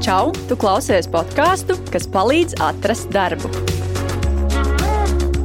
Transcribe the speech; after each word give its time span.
Čau! 0.00 0.30
Tu 0.48 0.56
klausies 0.56 1.04
podkāstu, 1.12 1.74
kas 1.92 2.06
palīdz 2.08 2.54
atrast 2.64 3.10
darbu. 3.12 3.50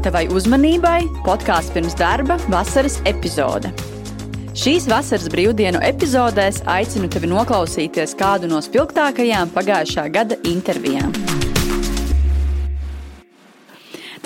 Tavai 0.06 0.22
uzmanībai 0.32 1.02
podkāsts 1.28 1.76
pirms 1.76 1.98
darba 2.00 2.40
vasaras 2.48 3.02
epizode. 3.04 3.74
Šīs 4.56 4.88
vasaras 4.88 5.28
brīvdienu 5.34 5.84
epizodēs 5.84 6.62
aicinu 6.72 7.12
tevi 7.12 7.28
noklausīties 7.36 8.16
kādu 8.16 8.48
no 8.48 8.64
spilgtākajām 8.64 9.52
pagājušā 9.52 10.08
gada 10.16 10.40
intervijām. 10.48 11.12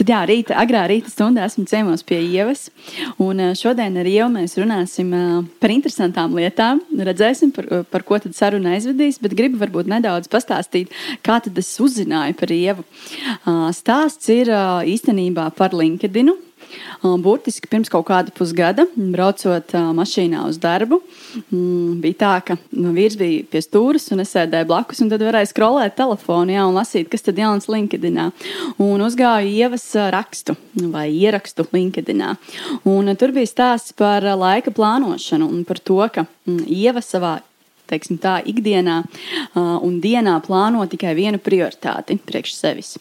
Tad 0.09 0.15
jā, 0.15 0.25
rīta, 0.25 0.55
agrā 0.57 0.87
rīta 0.89 1.11
stundā 1.11 1.43
esmu 1.45 1.67
ciemos 1.69 2.01
pie 2.01 2.17
Ievas. 2.23 2.71
Un 3.21 3.43
šodien 3.53 3.93
ar 4.01 4.07
Ievu 4.09 4.31
mēs 4.33 4.55
runāsim 4.57 5.11
par 5.61 5.69
interesantām 5.69 6.33
lietām. 6.33 6.81
Redzēsim, 6.89 7.51
par, 7.53 7.67
par 7.93 8.07
ko 8.07 8.17
tad 8.23 8.33
saruna 8.33 8.73
aizvedīs, 8.73 9.21
bet 9.21 9.37
gribu 9.37 9.61
varbūt 9.61 9.85
nedaudz 9.93 10.25
pastāstīt, 10.33 10.89
kā 11.21 11.37
tad 11.45 11.61
es 11.61 11.69
uzzināju 11.77 12.39
par 12.41 12.55
Ievu. 12.57 12.87
Stāsts 13.77 14.33
ir 14.33 14.49
īstenībā 14.95 15.51
par 15.53 15.77
LinkedIn. 15.77 16.33
Burtiski 17.23 17.69
pirms 17.71 17.91
kaut 17.91 18.07
kāda 18.09 18.33
pusgada, 18.35 18.85
braucot 18.95 19.73
mašīnā 19.95 20.43
uz 20.49 20.59
darbu, 20.61 21.01
bija 21.49 22.19
tā, 22.19 22.33
ka 22.45 22.57
vīrs 22.71 23.17
bija 23.19 23.45
pie 23.49 23.61
stūres 23.63 24.09
un 24.13 24.23
es 24.23 24.33
sēdēju 24.35 24.69
blakus, 24.69 25.01
un 25.03 25.11
tad 25.11 25.23
varēja 25.25 25.51
skrolēt 25.51 25.97
telefonu 25.99 26.55
jā, 26.55 26.65
un 26.69 26.77
lasīt, 26.79 27.09
kas 27.11 27.25
tad 27.25 27.39
jauns 27.41 27.69
LinkedIn. 27.71 28.19
Un 28.83 29.05
uzgāju 29.05 29.51
ievas 29.51 29.85
rakstu 30.13 30.57
vai 30.93 31.07
ierakstu 31.13 31.67
LinkedIn. 31.73 32.25
Un 32.89 33.15
tur 33.19 33.35
bija 33.35 33.49
stāsts 33.49 33.95
par 33.97 34.25
laika 34.25 34.73
plānošanu 34.75 35.49
un 35.49 35.63
par 35.67 35.81
to, 35.83 36.01
ka 36.13 36.25
ieva 36.67 37.03
savā 37.05 37.39
teiksim, 37.89 38.19
tā, 38.21 38.37
ikdienā 38.47 38.99
uh, 39.03 39.77
un 39.85 39.99
dienā 40.03 40.37
plāno 40.45 40.85
tikai 40.89 41.15
vienu 41.17 41.41
prioritāti 41.41 42.19
priekš 42.29 42.55
sevis. 42.55 42.93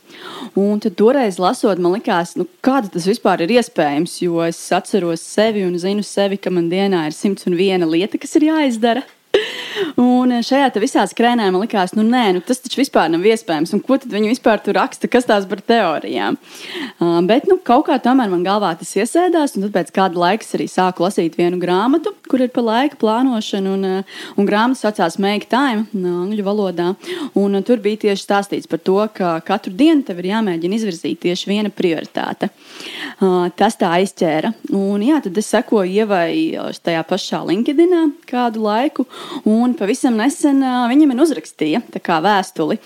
Un 0.58 0.82
tad 0.82 0.96
toreiz 0.98 1.38
lasot, 1.42 1.80
man 1.82 1.98
likās, 1.98 2.34
nu, 2.40 2.48
kāda 2.64 2.92
tas 2.96 3.08
vispār 3.08 3.44
ir 3.44 3.54
iespējams, 3.58 4.18
jo 4.24 4.42
es 4.46 4.60
atceros 4.74 5.24
sevi 5.24 5.66
un 5.66 5.78
zinu 5.80 6.06
sevi, 6.06 6.40
ka 6.40 6.52
man 6.54 6.70
dienā 6.72 7.06
ir 7.08 7.16
101 7.16 7.86
lieta, 7.88 8.20
kas 8.20 8.36
ir 8.38 8.48
jāizdara. 8.50 9.04
Un 9.98 10.32
šajā 10.44 10.70
visā 10.82 11.04
skrējumā 11.08 11.48
man 11.52 11.62
likās, 11.62 11.94
nu, 11.96 12.04
nē, 12.06 12.24
nu, 12.36 12.42
tas 12.44 12.60
taču 12.62 12.80
vispār 12.80 13.10
nav 13.12 13.24
iespējams. 13.26 13.72
Un 13.76 13.82
ko 13.84 13.98
tad 14.00 14.12
viņi 14.14 14.32
vispār 14.32 14.60
tur 14.62 14.76
raksta, 14.78 15.10
kas 15.10 15.26
tās 15.28 15.46
par 15.48 15.62
teorijām? 15.64 16.38
Uh, 16.98 17.18
bet 17.28 17.48
nu, 17.50 17.58
kaut 17.62 17.86
kā 17.88 17.98
tomēr 18.02 18.30
man 18.32 18.44
galvā 18.46 18.74
tas 18.78 18.90
iesēdās, 18.98 19.56
un 19.56 19.66
tad 19.66 19.74
pēc 19.76 19.92
kāda 19.96 20.20
laika 20.22 20.46
arī 20.58 20.68
sāku 20.70 21.04
lasīt 21.06 21.38
vienu 21.38 21.60
grāmatu, 21.62 22.12
kur 22.28 22.42
ir 22.44 22.52
par 22.54 22.66
laika 22.66 22.98
plānošanu. 23.00 23.74
Un, 23.78 23.86
uh, 23.88 24.18
un 24.38 24.48
grāmata 24.48 24.82
saucās 24.82 25.18
Make 25.22 25.50
Time, 25.52 25.86
no 25.96 26.24
angļu 26.24 26.46
valodā. 26.46 26.90
Un, 27.38 27.58
uh, 27.58 27.64
tur 27.66 27.82
bija 27.84 28.04
tieši 28.08 28.26
stāstīts 28.26 28.70
par 28.70 28.82
to, 28.84 28.98
ka 29.14 29.36
katru 29.46 29.74
dienu 29.76 30.06
tev 30.06 30.22
ir 30.22 30.32
jāmēģina 30.32 30.78
izvirzīt 30.78 31.22
tieši 31.26 31.50
viena 31.50 31.72
prioritāte. 31.74 32.50
Uh, 33.18 33.48
tas 33.58 33.78
tā 33.78 33.92
aizķēra. 33.98 34.54
Un, 34.74 35.02
jā, 35.06 35.20
tad 35.24 35.38
es 35.38 35.50
sekoju 35.54 35.90
ievai 36.02 36.30
tajā 36.84 37.02
pašā 37.08 37.42
LinkedInā 37.48 38.04
kādu 38.28 38.62
laiku. 38.64 39.06
Un 39.48 39.74
pavisam 39.78 40.16
nesen 40.18 40.62
viņa 40.62 41.08
man 41.10 41.22
uzrakstīja 41.22 41.82
vēstuli. 41.92 42.78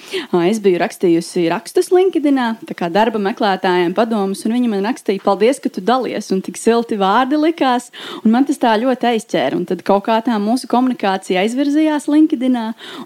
Es 0.49 0.61
biju 0.63 0.81
rakstījusi 0.83 1.47
rakstus 1.53 1.91
LinkedIn, 1.95 2.41
kā 2.77 2.89
darba 2.93 3.21
meklētājiem 3.23 3.95
padomus, 3.97 4.45
un 4.47 4.57
viņa 4.57 4.71
man 4.73 4.87
rakstīja, 4.89 5.23
paldies, 5.25 5.61
ka 5.63 5.71
tu 5.73 5.85
dalies, 5.85 6.31
un 6.35 6.43
tik 6.45 6.59
silti 6.61 6.99
vārdi 7.01 7.39
likās. 7.41 7.91
Man 8.25 8.47
tas 8.49 8.61
tā 8.63 8.75
ļoti 8.81 9.13
aizķēra. 9.13 9.59
Un 9.59 9.67
tad 9.69 9.85
kaut 9.87 10.07
kā 10.09 10.19
tā 10.25 10.39
mūsu 10.43 10.69
komunikācija 10.71 11.43
aizvirzījās 11.45 12.09
LinkedIn, 12.11 12.59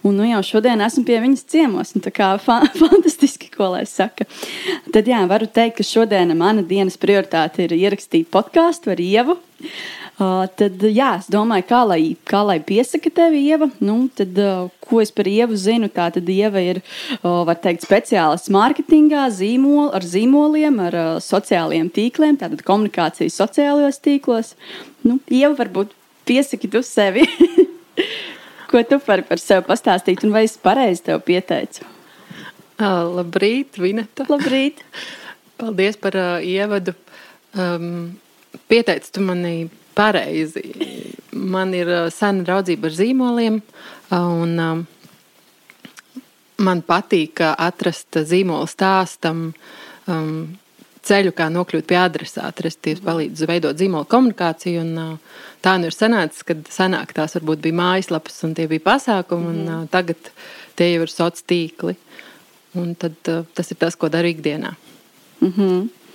un 0.03 0.17
nu 0.17 0.29
jau 0.31 0.43
šodien 0.55 0.83
esmu 0.87 1.05
pie 1.09 1.21
viņas 1.25 1.47
ciemos. 1.53 1.95
Tā 2.07 2.13
kā 2.15 2.33
fa 2.47 2.63
fantastiski, 2.77 3.51
ko 3.55 3.73
lai 3.75 3.85
saka. 3.91 4.29
Tad 4.95 5.09
jā, 5.11 5.23
varu 5.31 5.49
teikt, 5.51 5.79
ka 5.81 5.87
šodien 5.87 6.35
mana 6.39 6.65
dienas 6.67 6.99
prioritāte 7.01 7.67
ir 7.67 7.77
ierakstīt 7.77 8.31
podkāstu 8.33 8.95
ar 8.95 9.03
Ievu. 9.03 9.39
Uh, 10.17 10.47
tad, 10.57 10.81
jā, 10.81 11.11
es 11.21 11.27
domāju, 11.29 11.67
kā 11.69 11.83
lai, 11.85 12.01
kā 12.25 12.39
lai 12.49 12.57
piesaka 12.65 13.11
tevi, 13.13 13.43
Ieva. 13.51 13.67
Nu, 13.85 13.99
tad, 14.17 14.39
uh, 14.41 14.71
ko 14.81 15.03
es 15.03 15.13
par 15.13 15.29
Ievu 15.29 15.59
zinu? 15.61 15.91
Tā 15.93 16.07
tad 16.15 16.31
Ieva 16.33 16.63
ir, 16.65 16.81
uh, 17.19 17.43
var 17.45 17.59
teikt, 17.61 17.85
speciālists 17.85 18.49
mārketingā, 18.55 19.27
zīmol, 19.37 19.91
ar 19.93 20.07
zīmoliem, 20.09 20.81
ar 20.87 20.97
uh, 20.97 21.11
sociālajiem 21.21 21.93
tīkliem, 21.93 22.41
tātad 22.41 22.65
komunikācijas 22.65 23.37
sociālajos 23.43 24.01
tīklos. 24.09 24.55
Nu, 25.05 25.19
Ieva, 25.29 25.53
varbūt 25.61 25.93
piesaki 26.25 26.73
tu 26.73 26.81
sevi. 26.81 27.29
ko 28.73 28.87
tu 28.89 29.03
vari 29.05 29.29
par 29.29 29.45
sevi 29.45 29.69
pastāstīt, 29.69 30.25
un 30.25 30.33
vai 30.33 30.47
es 30.49 30.57
pareizi 30.57 31.11
tev 31.13 31.23
pieteicu? 31.29 31.85
Uh, 32.81 33.21
labrīt, 33.21 33.77
Vineta. 33.81 34.25
Labrīt. 34.33 34.81
Paldies 35.61 36.01
par 36.01 36.17
uh, 36.17 36.37
ievadu. 36.41 36.97
Um, 37.53 38.15
pieteici 38.73 39.13
tu 39.13 39.25
mani 39.25 39.59
pareizi. 39.97 40.63
Man 41.37 41.75
ir 41.77 41.91
uh, 41.91 42.05
sena 42.13 42.45
draudzība 42.47 42.91
ar 42.91 42.97
zīmoliem, 42.97 43.59
uh, 43.61 44.29
un 44.43 44.55
um, 44.63 44.85
man 46.65 46.85
patīk 46.87 47.43
uh, 47.45 47.55
atrast 47.67 48.21
zīmolu 48.29 48.69
stāstam 48.71 49.51
um, 50.09 50.33
ceļu, 51.07 51.33
kā 51.37 51.49
nokļūt 51.53 51.87
pie 51.89 51.99
adresāta. 52.01 52.67
Es 52.67 52.79
tieši 52.83 53.05
palīdzu 53.05 53.49
veidot 53.49 53.79
zīmolu 53.79 54.09
komunikāciju. 54.11 54.83
Un, 54.83 55.19
tā 55.63 55.77
nu 55.81 55.91
ir 55.91 55.95
sanācis, 55.95 56.43
kad 56.47 56.65
senāk 56.73 57.15
tās 57.17 57.37
varbūt 57.39 57.63
bija 57.67 57.79
mājaslapas 57.79 58.43
un 58.49 58.57
tie 58.59 58.67
bija 58.71 58.85
pasākumi, 58.89 59.53
un 59.53 59.61
mm. 59.67 59.85
tagad 59.93 60.33
tie 60.79 60.93
jau 60.95 61.05
ir 61.07 61.13
sociāli 61.13 61.47
tīkli. 61.53 61.95
Un 62.77 62.91
tad, 62.99 63.17
tas 63.57 63.71
ir 63.73 63.79
tas, 63.81 63.95
ko 63.97 64.11
daru 64.13 64.29
ikdienā. 64.35 64.75
Mm 65.41 65.53
-hmm. 65.53 66.06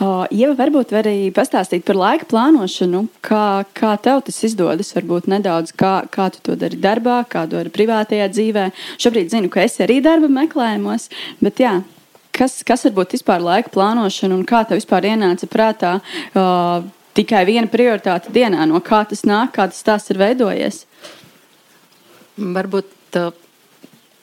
Ieva, 0.00 0.54
varbūt 0.56 0.94
arī 0.96 1.14
pastāstīt 1.36 1.84
par 1.84 1.98
laika 1.98 2.28
plānošanu, 2.30 3.02
kā, 3.24 3.64
kā 3.76 3.94
tev 4.00 4.22
tas 4.26 4.38
izdodas, 4.46 4.94
varbūt 4.96 5.28
nedaudz, 5.28 5.74
kā, 5.76 5.92
kā 6.12 6.30
tu 6.32 6.40
to 6.46 6.56
dari 6.60 6.78
darbā, 6.80 7.20
kā 7.28 7.44
to 7.44 7.58
dari 7.58 7.72
privātajā 7.74 8.30
dzīvē. 8.32 8.68
Šobrīd 9.02 9.32
zinu, 9.34 9.50
ka 9.52 9.66
esi 9.66 9.84
arī 9.84 10.00
darba 10.04 10.30
meklējumos, 10.32 11.10
bet 11.44 11.60
jā, 11.60 11.74
kas, 12.36 12.60
kas 12.66 12.86
varbūt 12.88 13.18
vispār 13.18 13.44
laika 13.44 13.72
plānošana 13.74 14.38
un 14.38 14.46
kā 14.48 14.62
tev 14.64 14.80
vispār 14.80 15.10
ienāca 15.12 15.50
prātā 15.50 15.92
uh, 16.00 16.86
tikai 17.18 17.44
viena 17.48 17.68
prioritāte 17.70 18.32
dienā, 18.34 18.64
no 18.70 18.80
kā 18.84 19.02
tas 19.10 19.26
nāk, 19.28 19.52
kā 19.58 19.68
tas 19.68 19.84
tās 19.86 20.08
ir 20.12 20.20
veidojies? 20.22 20.84
Varbūt 22.40 23.20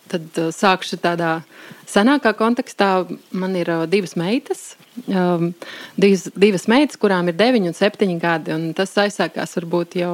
tad 0.10 0.40
sākšu 0.56 1.00
tādā 1.04 1.42
senākā 1.90 2.34
kontekstā. 2.38 2.92
Man 3.32 3.56
ir 3.60 3.72
divas 3.92 4.16
meitas, 4.20 4.64
um, 5.08 5.52
divas, 6.00 6.28
divas 6.36 6.68
meitas, 6.72 7.00
kurām 7.00 7.32
ir 7.32 7.38
9 7.40 7.70
un 7.72 7.78
7 7.78 8.18
gadi. 8.22 8.56
Un 8.56 8.72
tas 8.78 8.96
aizsākās 9.04 9.58
varbūt 9.60 10.00
jau 10.02 10.14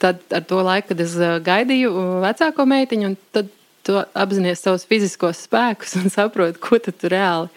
tad, 0.00 0.22
ar 0.32 0.44
to 0.48 0.62
laiku, 0.64 0.92
kad 0.92 1.04
es 1.04 1.16
uh, 1.20 1.38
gaidīju 1.44 1.92
uh, 1.92 2.10
vecāko 2.24 2.66
meitiņu. 2.68 3.14
Tad 3.36 3.52
tu 3.86 3.96
apzinājies 3.96 4.64
savus 4.64 4.88
fiziskos 4.88 5.44
spēkus 5.46 5.96
un 6.00 6.10
saproti, 6.12 6.60
ko 6.60 6.80
tu 6.84 6.92
reāli 7.08 7.48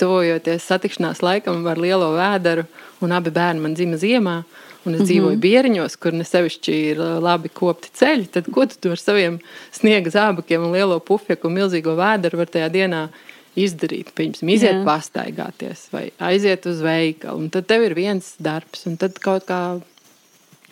tuvojoties 0.00 0.66
satikšanās 0.66 1.22
laikam 1.24 1.66
ar 1.68 1.80
lielo 1.80 2.12
vēderu. 2.16 2.66
Un 3.02 3.14
abi 3.14 3.32
bērni 3.34 3.62
man 3.64 3.76
dzima 3.76 3.98
ziemā. 4.00 4.42
Un 4.84 4.94
es 4.94 5.00
mm 5.00 5.04
-hmm. 5.04 5.08
dzīvoju 5.08 5.38
bieriņos, 5.38 5.96
kur 5.96 6.12
ne 6.12 6.24
sevišķi 6.24 6.72
ir 6.90 7.00
uh, 7.00 7.18
labi 7.22 7.48
kopti 7.48 7.88
ceļi. 7.94 8.26
Tad 8.34 8.48
ko 8.50 8.66
tu 8.66 8.90
ar 8.90 8.98
saviem 8.98 9.38
sniega 9.70 10.10
zābakiem 10.10 10.64
un 10.64 10.72
lielo 10.72 10.98
pufjaku 11.00 11.46
un 11.46 11.54
milzīgo 11.54 11.94
vēderu 11.94 12.36
var 12.36 12.46
tajā 12.46 12.68
dienā 12.68 13.08
izdarīt. 13.56 14.10
Piemēram, 14.16 14.48
iziet 14.48 14.74
Jā. 14.74 14.84
pastaigāties 14.84 15.86
vai 15.92 16.10
aiziet 16.18 16.66
uz 16.66 16.80
veikalu. 16.80 17.38
Un 17.38 17.50
tad 17.50 17.66
tev 17.66 17.82
ir 17.82 17.94
viens 17.94 18.34
darbs, 18.38 18.86
un 18.86 18.96
tad 18.96 19.18
kaut 19.18 19.46
kā 19.46 19.80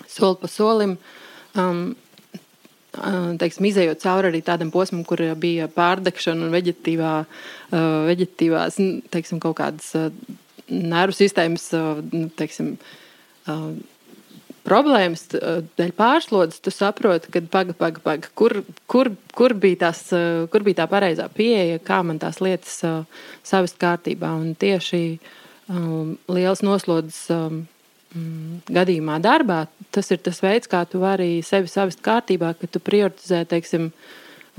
soli 0.08 0.36
pa 0.40 0.48
solim. 0.48 0.96
Um, 1.54 1.94
uh, 2.98 3.36
Teiksim, 3.38 3.64
izējot 3.64 4.02
cauri 4.02 4.28
arī 4.32 4.42
tādam 4.42 4.70
posmam, 4.70 5.04
kur 5.04 5.22
bija 5.36 5.68
pārdegšana 5.68 6.46
un 6.46 6.50
veģetīvā, 6.50 7.14
uh, 7.24 7.78
veģetīvās 8.10 8.80
teiksim, 9.10 9.38
kaut 9.38 9.56
kādas 9.56 9.94
nervu 10.70 11.14
sistēmas 11.14 11.70
teiksim, 12.38 12.76
problēmas 14.70 15.26
dēļ 15.30 15.90
pārslodzes, 15.98 16.62
tu 16.62 16.72
saproti, 16.74 17.32
ka 17.34 17.42
paga, 17.50 17.74
paga, 17.76 18.02
paga, 18.04 18.30
kur, 18.38 18.60
kur, 18.90 19.10
kur, 19.36 19.54
bija 19.58 19.86
tās, 19.86 20.04
kur 20.52 20.64
bija 20.66 20.82
tā 20.82 20.86
pareizā 20.90 21.26
pieeja, 21.34 21.80
kā 21.82 22.00
man 22.06 22.22
tās 22.22 22.40
lietas 22.44 22.78
savest 23.42 23.80
kārtībā. 23.82 24.30
Un 24.38 24.54
tieši 24.58 25.02
um, 25.68 26.14
liels 26.30 26.62
noslodzes 26.66 27.26
um, 27.34 27.64
gadījumā 28.70 29.20
darbā, 29.22 29.64
tas 29.94 30.10
ir 30.10 30.22
tas 30.22 30.40
veids, 30.42 30.70
kā 30.70 30.84
tu 30.88 31.02
vari 31.02 31.40
sevi 31.46 31.70
savest 31.70 32.02
kārtībā, 32.06 32.54
ka 32.58 32.70
tu 32.70 32.82
prioritizē, 32.82 33.44
teiksim, 33.50 33.90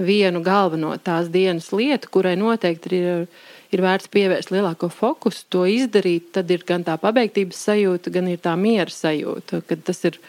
vienu 0.01 0.39
galveno 0.43 0.93
tās 1.03 1.27
dienas 1.29 1.69
lietu, 1.75 2.09
kurai 2.13 2.37
noteikti 2.39 3.01
ir 3.01 3.25
ir 3.71 3.83
vērts 3.83 4.11
pievērst 4.11 4.51
lielāko 4.53 4.89
fokusu, 4.91 5.45
to 5.53 5.65
izdarīt, 5.69 6.31
tad 6.35 6.51
ir 6.51 6.65
gan 6.67 6.85
tā 6.87 6.97
pabeigtības 7.01 7.59
sajūta, 7.69 8.13
gan 8.13 8.29
ir 8.31 8.41
tā 8.43 8.55
miera 8.59 8.91
sajūta, 8.91 9.61
kad 9.67 9.85
tas 9.87 10.03
ir 10.09 10.19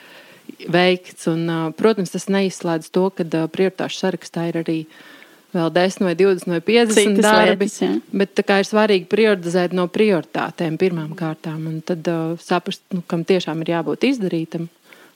veikts. 0.72 1.26
Un, 1.32 1.48
protams, 1.78 2.14
tas 2.14 2.28
neizslēdz 2.30 2.92
to, 2.94 3.08
ka 3.16 3.26
prioritāšu 3.26 4.04
sarakstā 4.04 4.48
ir 4.50 4.60
arī 4.62 4.78
vēl 5.52 5.72
10 5.74 6.06
vai 6.06 6.14
20 6.16 6.54
vai 6.54 6.60
50 6.64 6.96
Citas 6.96 7.26
darbi. 7.26 7.66
lietas, 7.66 7.80
jā. 7.82 7.90
bet 8.22 8.44
kā 8.48 8.60
ir 8.62 8.68
svarīgi 8.68 9.08
prioritizēt 9.10 9.74
no 9.76 9.88
prioritātēm 9.92 10.78
pirmām 10.80 11.12
kārtām 11.18 11.66
un 11.68 11.82
tad 11.84 12.08
uh, 12.08 12.38
saprast, 12.40 12.84
nu, 12.94 13.02
kam 13.06 13.26
tiešām 13.28 13.60
ir 13.64 13.74
jābūt 13.74 14.08
izdarītam, 14.08 14.70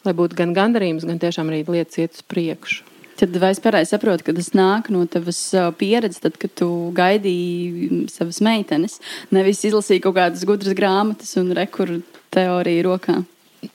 lai 0.05 0.15
būtu 0.19 0.37
gan 0.37 0.53
gandarījums, 0.57 1.09
gan 1.09 1.23
tiešām 1.23 1.53
arī 1.53 1.65
lietas 1.65 2.03
iet 2.03 2.19
uz 2.19 2.27
priekšu. 2.29 2.85
Tad 3.17 3.37
vai 3.41 3.53
es 3.55 3.61
pareizi 3.65 3.95
saprotu, 3.95 4.27
ka 4.27 4.35
tas 4.37 4.51
nāk 4.57 4.91
no 4.93 5.05
tavas 5.09 5.39
pieredzes, 5.81 6.21
tad, 6.25 6.37
kad 6.41 6.53
tu 6.59 6.69
gaidīji 6.97 8.07
savas 8.13 8.43
meitenes, 8.45 8.99
nevis 9.33 9.65
izlasīji 9.65 10.05
kaut 10.05 10.19
kādas 10.19 10.45
gudras 10.49 10.77
grāmatas 10.77 11.33
un 11.41 11.55
rekur 11.57 11.99
teoriju 12.37 12.85
rokā? 12.91 13.23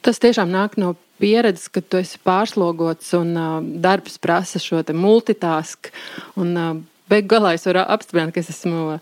Tas 0.05 0.21
tiešām 0.21 0.51
nāk 0.53 0.77
no 0.81 0.93
pieredzes, 1.21 1.67
ka 1.73 1.81
tu 1.81 1.99
esi 2.01 2.21
pārslogots 2.25 3.11
un 3.17 3.33
uh, 3.37 3.57
darbs 3.61 4.17
prasa 4.21 4.61
šo 4.61 4.81
te 4.85 4.95
multitask. 4.97 5.91
Un, 6.39 6.55
uh, 6.55 6.79
Beigu 7.11 7.27
galā 7.33 7.55
es 7.57 7.65
varu 7.67 7.81
apstiprināt, 7.91 8.31
ka 8.31 8.39
es 8.39 8.53
esmu 8.53 8.99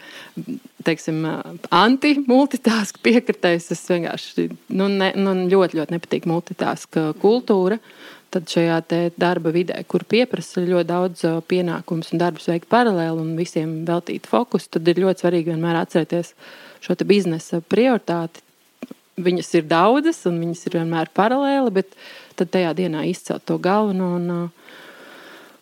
teiksim, 0.87 1.19
anti-multitask 1.69 2.97
piekritējis. 3.05 3.67
Es 3.75 3.83
vienkārši 3.91 4.47
nu, 4.73 4.87
ne, 4.89 5.11
nu, 5.13 5.35
ļoti, 5.51 5.77
ļoti 5.77 5.93
nepatīk 5.93 6.25
multitask 6.29 6.97
kultūra. 7.21 7.77
Tad 8.29 8.45
šajā 8.51 8.75
darba 9.17 9.49
vidē, 9.49 9.79
kur 9.89 10.03
pieprasa 10.05 10.61
ļoti 10.61 10.87
daudz 10.91 11.23
uh, 11.25 11.39
pienākumus 11.49 12.11
un 12.13 12.21
darbus 12.21 12.45
veikt 12.51 12.69
paralēli 12.69 13.23
un 13.23 13.31
visiem 13.39 13.71
veltīt 13.87 14.29
fokusu, 14.29 14.69
tad 14.75 14.87
ir 14.91 15.01
ļoti 15.01 15.25
svarīgi 15.25 15.49
vienmēr 15.49 15.79
atcerēties 15.79 16.35
šo 16.85 16.95
biznesa 17.09 17.63
prioritāti. 17.65 18.43
Viņas 19.19 19.49
ir 19.57 19.65
daudzas 19.67 20.21
un 20.29 20.37
viņas 20.43 20.61
ir 20.67 20.77
vienmēr 20.77 21.09
paralēli, 21.17 21.73
bet 21.81 21.97
tad 22.39 22.53
tajā 22.53 22.75
dienā 22.77 23.01
izcelt 23.09 23.47
to 23.49 23.57
galveno. 23.57 24.13
Un, 24.19 24.29
uh, 24.35 24.58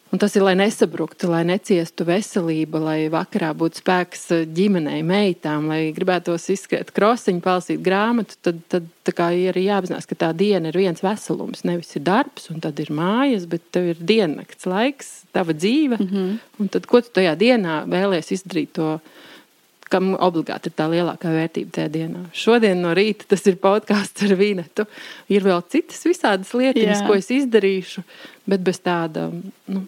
Un 0.07 0.21
tas 0.21 0.35
ir, 0.37 0.43
lai 0.45 0.53
nesabruktu, 0.55 1.27
lai 1.27 1.41
neciestu 1.47 2.05
veselība, 2.07 2.79
lai 2.79 2.97
vakarā 3.11 3.49
būtu 3.57 3.81
spēks 3.81 4.21
eh, 4.31 4.45
ģimenei, 4.55 5.01
meitām, 5.03 5.67
lai 5.67 5.91
gribētos 5.95 6.47
izskriet 6.53 6.93
krosiņu, 6.95 7.43
palasīt 7.43 7.83
grāmatu. 7.83 8.37
Tad, 8.47 8.61
tad 8.71 8.87
ir 9.35 9.51
arī 9.51 9.65
jāapzinās, 9.65 10.07
ka 10.07 10.15
tā 10.23 10.31
diena 10.37 10.71
ir 10.71 10.79
viens 10.79 11.03
veselums. 11.03 11.65
Nevis 11.67 11.91
ir 11.99 12.05
darbs, 12.07 12.47
un 12.53 12.63
tad 12.63 12.79
ir 12.79 12.93
mājas, 12.95 13.49
bet 13.51 13.67
tev 13.75 13.91
ir 13.91 13.99
diennakts 13.99 14.69
laiks, 14.69 15.11
tava 15.35 15.51
dzīve. 15.51 15.99
Mm 15.99 16.07
-hmm. 16.07 16.37
Un 16.59 16.71
tad, 16.71 16.87
ko 16.87 17.01
tu 17.01 17.11
tajā 17.19 17.35
dienā 17.35 17.83
vēlēsies 17.83 18.39
izdarīt? 18.39 18.71
To, 18.79 18.99
kam 19.89 20.15
obligāti 20.15 20.69
ir 20.69 20.75
tā 20.77 20.87
lielākā 20.91 21.31
vērtība 21.31 21.71
tajā 21.71 21.89
dienā. 21.91 22.23
Šodien 22.35 22.81
no 22.83 22.93
rīta 22.97 23.27
tas 23.27 23.45
ir 23.47 23.55
podkāsts 23.55 24.23
ar 24.27 24.35
Vīnetu. 24.39 24.85
Ir 25.29 25.43
vēl 25.43 25.61
citas 25.71 26.03
visādas 26.05 26.53
lietas, 26.53 27.03
ko 27.07 27.15
es 27.15 27.29
izdarīšu, 27.31 28.03
bet 28.45 28.65
bez 28.67 28.79
tāda. 28.79 29.29
Nu, 29.67 29.85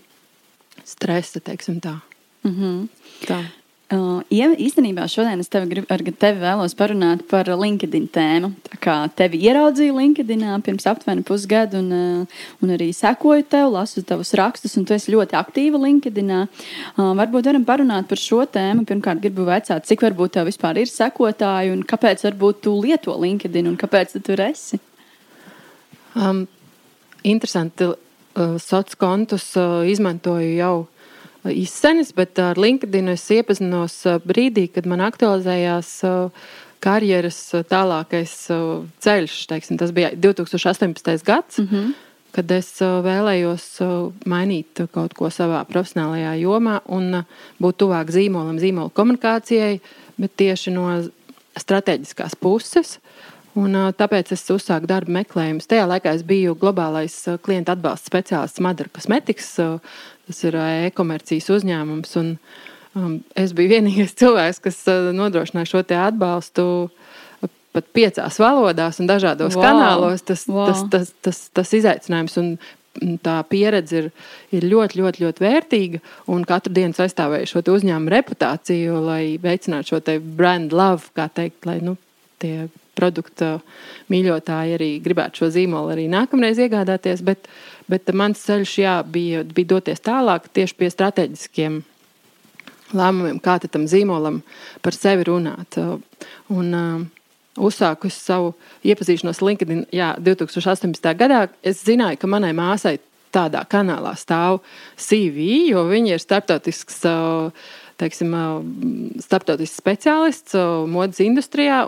stresa, 0.86 1.40
teiksim 1.40 1.80
tā. 1.82 2.00
Mm 2.44 2.56
-hmm. 2.56 2.88
tā. 3.28 3.44
Uh, 3.90 4.20
īstenībā 4.30 5.08
šodien 5.10 5.40
es 5.42 5.48
tevi, 5.50 5.66
grib, 5.72 5.86
ar 5.90 5.98
tevi 5.98 6.38
vēlos 6.44 6.76
parunāt 6.78 7.24
par 7.26 7.48
LinkedIn 7.50 8.04
tēmu. 8.14 8.52
Tā 8.62 8.78
kā 8.78 8.98
tevi 9.18 9.40
ieraudzīju 9.42 9.96
LinkedInā 9.96 10.60
pirms 10.62 10.86
aptuveni 10.86 11.24
pusgadu, 11.26 11.80
un, 11.82 11.88
uh, 11.90 12.44
un 12.62 12.70
arī 12.76 12.92
sekoju 12.94 13.48
tev, 13.50 13.72
lasu 13.74 14.04
tavus 14.06 14.36
rakstus, 14.38 14.78
un 14.78 14.86
tu 14.86 14.94
esi 14.94 15.10
ļoti 15.10 15.34
aktīva 15.34 15.82
LinkedInā. 15.82 16.44
Uh, 17.00 17.16
varbūt 17.18 17.50
varam 17.50 17.66
parunāt 17.66 18.06
par 18.12 18.22
šo 18.22 18.44
tēmu. 18.46 18.86
Pirmkārt, 18.86 19.24
gribu 19.24 19.48
vaicāt, 19.50 19.90
cik 19.90 20.06
varbūt 20.06 20.38
tev 20.38 20.46
vispār 20.52 20.78
ir 20.78 20.94
sekotāji, 20.94 21.74
un 21.74 21.82
kāpēc 21.82 22.22
varbūt 22.28 22.62
tu 22.68 22.76
lieto 22.84 23.18
LinkedIn, 23.18 23.72
un 23.72 23.80
kāpēc 23.80 24.14
tu 24.14 24.22
tur 24.30 24.46
esi? 24.46 24.78
Um, 26.14 26.46
interesanti 27.24 27.90
sociālos 28.40 28.98
kontus 29.00 29.52
uh, 29.60 29.84
izmantoju 29.90 30.56
jau 30.56 30.74
uh, 30.82 31.00
izsenis, 31.46 32.12
bet 32.16 32.40
ar 32.40 32.60
LinkedIn 32.60 33.14
es 33.14 33.24
iepazinos 33.32 34.02
brīdī, 34.28 34.68
kad 34.74 34.88
man 34.90 35.04
aktualizējās 35.06 35.94
karjeras 36.84 37.40
tālākais 37.70 38.36
ceļš. 39.04 39.40
Teiksim, 39.52 39.80
tas 39.80 39.94
bija 39.96 40.12
2018. 40.16 41.26
gads. 41.26 41.60
Mm 41.60 41.68
-hmm. 41.68 41.98
Kad 42.32 42.52
es 42.52 42.68
vēlējos 42.80 43.82
mainīt 44.26 44.84
kaut 44.94 45.14
ko 45.18 45.32
savā 45.34 45.64
profesionālajā 45.66 46.36
jomā 46.38 46.80
un 46.86 47.24
būt 47.58 47.78
tuvāk 47.82 48.12
zīmolam, 48.14 48.60
zīmola 48.60 48.90
komunikācijai, 48.94 49.80
bet 50.18 50.36
tieši 50.38 50.72
no 50.72 51.10
strateģiskās 51.58 52.36
puses. 52.40 53.00
Un, 53.58 53.74
tāpēc 53.98 54.34
es 54.36 54.44
uzsāku 54.54 54.90
darba 54.90 55.14
meklējumus. 55.20 55.68
Tajā 55.70 55.88
laikā 55.90 56.14
es 56.18 56.26
biju 56.28 56.56
globālais 56.60 57.16
klienta 57.46 57.74
atbalsta 57.74 58.12
speciālists 58.12 58.62
Madara 58.64 58.92
Cosmetics. 58.94 59.56
Tas 60.30 60.44
ir 60.46 60.58
e-komercijas 60.62 61.50
uzņēmums. 61.58 62.14
Un, 62.22 62.34
um, 62.94 63.16
es 63.40 63.56
biju 63.58 63.74
vienīgais 63.74 64.14
cilvēks, 64.20 64.62
kas 64.68 64.84
nodrošināja 65.18 65.72
šo 65.72 65.84
atbalstu 65.98 66.68
pat 67.74 67.86
piecās 67.94 68.40
valodās 68.42 69.00
un 69.02 69.10
dažādos 69.10 69.58
wow. 69.58 69.66
kanālos. 69.66 70.26
Tas, 70.26 70.46
wow. 70.50 70.70
tas, 70.70 70.84
tas, 70.92 71.14
tas, 71.26 71.42
tas 71.54 71.74
izaicinājums 71.78 72.38
un 72.42 72.54
tā 73.24 73.38
pieredze 73.48 74.02
ir, 74.02 74.10
ir 74.56 74.66
ļoti, 74.68 75.00
ļoti, 75.00 75.24
ļoti 75.26 75.46
vērtīga. 75.46 76.02
Un 76.34 76.46
katru 76.48 76.74
dienu 76.76 76.98
aizstāvēju 77.06 77.50
šo 77.52 77.64
uzņēmumu 77.76 78.14
reputāciju, 78.16 79.00
lai 79.06 79.24
veicinātu 79.42 79.96
šo 79.96 80.20
brand 80.38 80.74
love, 80.76 81.12
kā 81.18 81.30
teikt, 81.34 81.66
lai 81.70 81.80
nu, 81.86 81.96
tie 82.42 82.68
produkta 83.00 83.52
mīļotāji 84.12 84.76
arī 84.78 84.90
gribētu 85.06 85.44
šo 85.44 85.52
zīmolu 85.56 85.96
arī 85.96 86.10
nākamreiz 86.12 86.60
iegādāties. 86.60 87.24
Bet, 87.26 87.48
bet 87.90 88.12
mans 88.14 88.44
ceļš 88.46 88.76
jā, 88.84 88.98
bija, 89.08 89.46
bija 89.48 89.74
doties 89.76 90.04
tālāk 90.06 90.52
tieši 90.54 90.78
pie 90.80 90.92
strateģiskiem 90.94 91.80
lēmumiem, 93.00 93.40
kā 93.44 93.60
tam 93.68 93.88
zīmolam 93.90 94.42
par 94.86 94.98
sevi 94.98 95.30
runāt. 95.30 95.80
Un, 96.50 96.76
uh, 96.76 97.08
uzsākusi 97.60 98.20
savu 98.20 98.54
iepazīšanos 98.88 99.42
LinkedIn 99.44 99.86
jā, 99.96 100.14
2018. 100.24 101.12
gadā, 101.20 101.46
es 101.66 101.84
zināju, 101.86 102.20
ka 102.22 102.30
manai 102.32 102.52
māsai 102.58 102.98
tādā 103.34 103.62
kanālā 103.70 104.16
stāv 104.18 104.62
CV, 104.98 105.70
jo 105.74 105.86
viņa 105.90 106.16
ir 106.16 106.24
starptautisks. 106.24 107.04
Teiksim, 108.00 108.32
starptautisks 109.20 109.82
speciālists 109.82 110.56
modes 110.88 111.20
industrijā, 111.20 111.82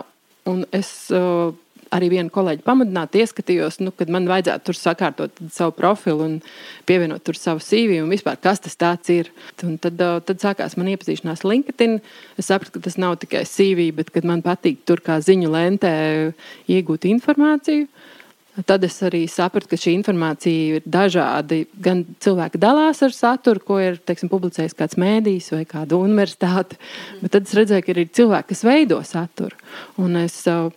Un 0.48 0.64
es 0.74 0.88
uh, 1.14 1.52
arī 1.94 2.08
vienu 2.14 2.32
kolēģi 2.32 2.64
pamudinātu, 2.66 3.20
ieskatījos, 3.22 3.78
nu, 3.84 3.92
kad 3.94 4.10
man 4.12 4.26
vajadzētu 4.30 4.66
tur 4.68 4.78
sakārtot 4.78 5.42
savu 5.54 5.74
profilu 5.76 6.24
un 6.26 6.38
pievienot 6.88 7.22
tur 7.26 7.38
savu 7.38 7.62
CV 7.62 8.00
un 8.02 8.10
vispār, 8.12 8.40
kas 8.42 8.62
tas 8.64 8.78
ir. 9.12 9.30
Un 9.62 9.76
tad, 9.82 10.00
uh, 10.00 10.18
tad 10.24 10.42
sākās 10.42 10.78
man 10.80 10.90
iepazīšanās 10.94 11.44
LinkedIn. 11.46 12.00
Es 12.40 12.50
sapratu, 12.50 12.78
ka 12.78 12.88
tas 12.88 12.98
nav 12.98 13.18
tikai 13.22 13.44
CV, 13.48 13.90
bet 13.94 14.14
man 14.26 14.42
patīk 14.42 14.82
tur 14.88 15.04
kā 15.04 15.20
ziņu 15.22 15.52
lentē 15.52 15.94
iegūt 16.70 17.06
informāciju. 17.12 17.86
Tad 18.52 18.84
es 18.84 18.98
arī 19.00 19.22
sapratu, 19.32 19.70
ka 19.70 19.78
šī 19.80 19.94
informācija 19.96 20.76
ir 20.76 20.84
dažāda. 20.84 21.62
Gan 21.80 22.02
cilvēki 22.20 22.60
dalās 22.60 23.00
ar 23.04 23.14
saturu, 23.16 23.62
ko 23.64 23.78
ir 23.80 23.96
teiksim, 23.96 24.28
publicējis 24.28 24.76
kāds 24.76 24.98
mēdījis 25.00 25.48
vai 25.54 25.62
kāda 25.70 25.96
universitāte, 25.96 26.76
bet 27.22 27.32
tad 27.32 27.48
es 27.48 27.56
redzēju, 27.56 27.86
ka 27.86 27.94
ir 27.94 28.12
cilvēki, 28.20 28.50
kas 28.52 28.64
veido 28.68 29.00
saturu. 29.08 29.56
Un 30.04 30.20
es 30.20 30.36
uh, 30.52 30.68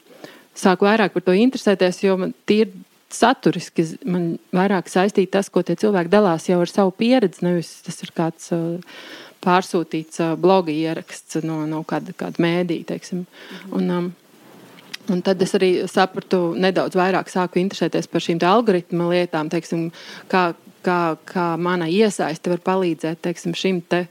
sāku 0.55 0.87
vairāk 0.87 1.17
par 1.17 1.27
to 1.27 1.35
interesēties, 1.35 1.99
jo 2.07 2.15
man 2.23 2.31
tīri 2.47 2.71
saturiski 3.11 3.85
man 4.07 4.35
vairāk 4.55 4.89
saistīja 4.91 5.35
tas, 5.37 5.51
ko 5.51 5.63
tie 5.65 5.75
cilvēki 5.79 6.11
dalās 6.11 6.47
jau 6.49 6.61
ar 6.63 6.71
savu 6.71 6.95
pieredzi. 6.95 7.43
Nevis 7.45 7.75
tas 7.85 7.99
ir 8.07 8.15
kāds 8.15 8.51
uh, 8.55 8.95
pārsūtīts 9.45 10.23
uh, 10.23 10.35
bloga 10.39 10.73
ieraksts 10.73 11.43
no, 11.43 11.63
no 11.69 11.83
kāda, 11.87 12.15
kāda 12.17 12.39
mēdīja. 12.43 13.01
Un, 13.75 13.91
um, 13.91 14.13
Un 15.11 15.21
tad 15.25 15.41
es 15.43 15.53
arī 15.57 15.71
sapratu, 15.89 16.55
nedaudz 16.57 16.97
vairāk 16.97 17.29
sāku 17.29 17.59
interesēties 17.61 18.07
par 18.09 18.23
šīm 18.25 18.39
algoritmu 18.45 19.11
lietām, 19.11 19.51
teiksim, 19.53 19.91
kā, 20.31 20.47
kā, 20.85 20.99
kā 21.29 21.45
mana 21.61 21.85
iesaiste 21.91 22.49
var 22.49 22.63
palīdzēt 22.65 23.21
teiksim, 23.27 23.53
šim 23.57 23.83
te, 23.91 24.05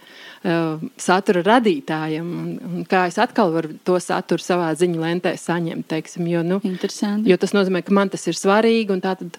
uh, 0.46 0.84
satura 1.00 1.42
radītājam, 1.46 2.30
un, 2.44 2.54
un 2.68 2.86
kā 2.90 3.04
es 3.10 3.18
atkal 3.22 3.50
varu 3.56 3.74
to 3.86 3.98
saturu 4.02 4.44
savā 4.44 4.70
ziņu 4.78 5.02
lentē 5.02 5.34
saņemt. 5.40 5.88
Teiksim, 5.90 6.30
jo, 6.30 6.44
nu, 6.46 6.60
jo 6.62 7.40
tas 7.42 7.56
nozīmē, 7.56 7.82
ka 7.82 7.96
man 7.96 8.14
tas 8.14 8.26
ir 8.30 8.38
svarīgi, 8.38 8.94
un 8.94 9.02
tātad, 9.04 9.38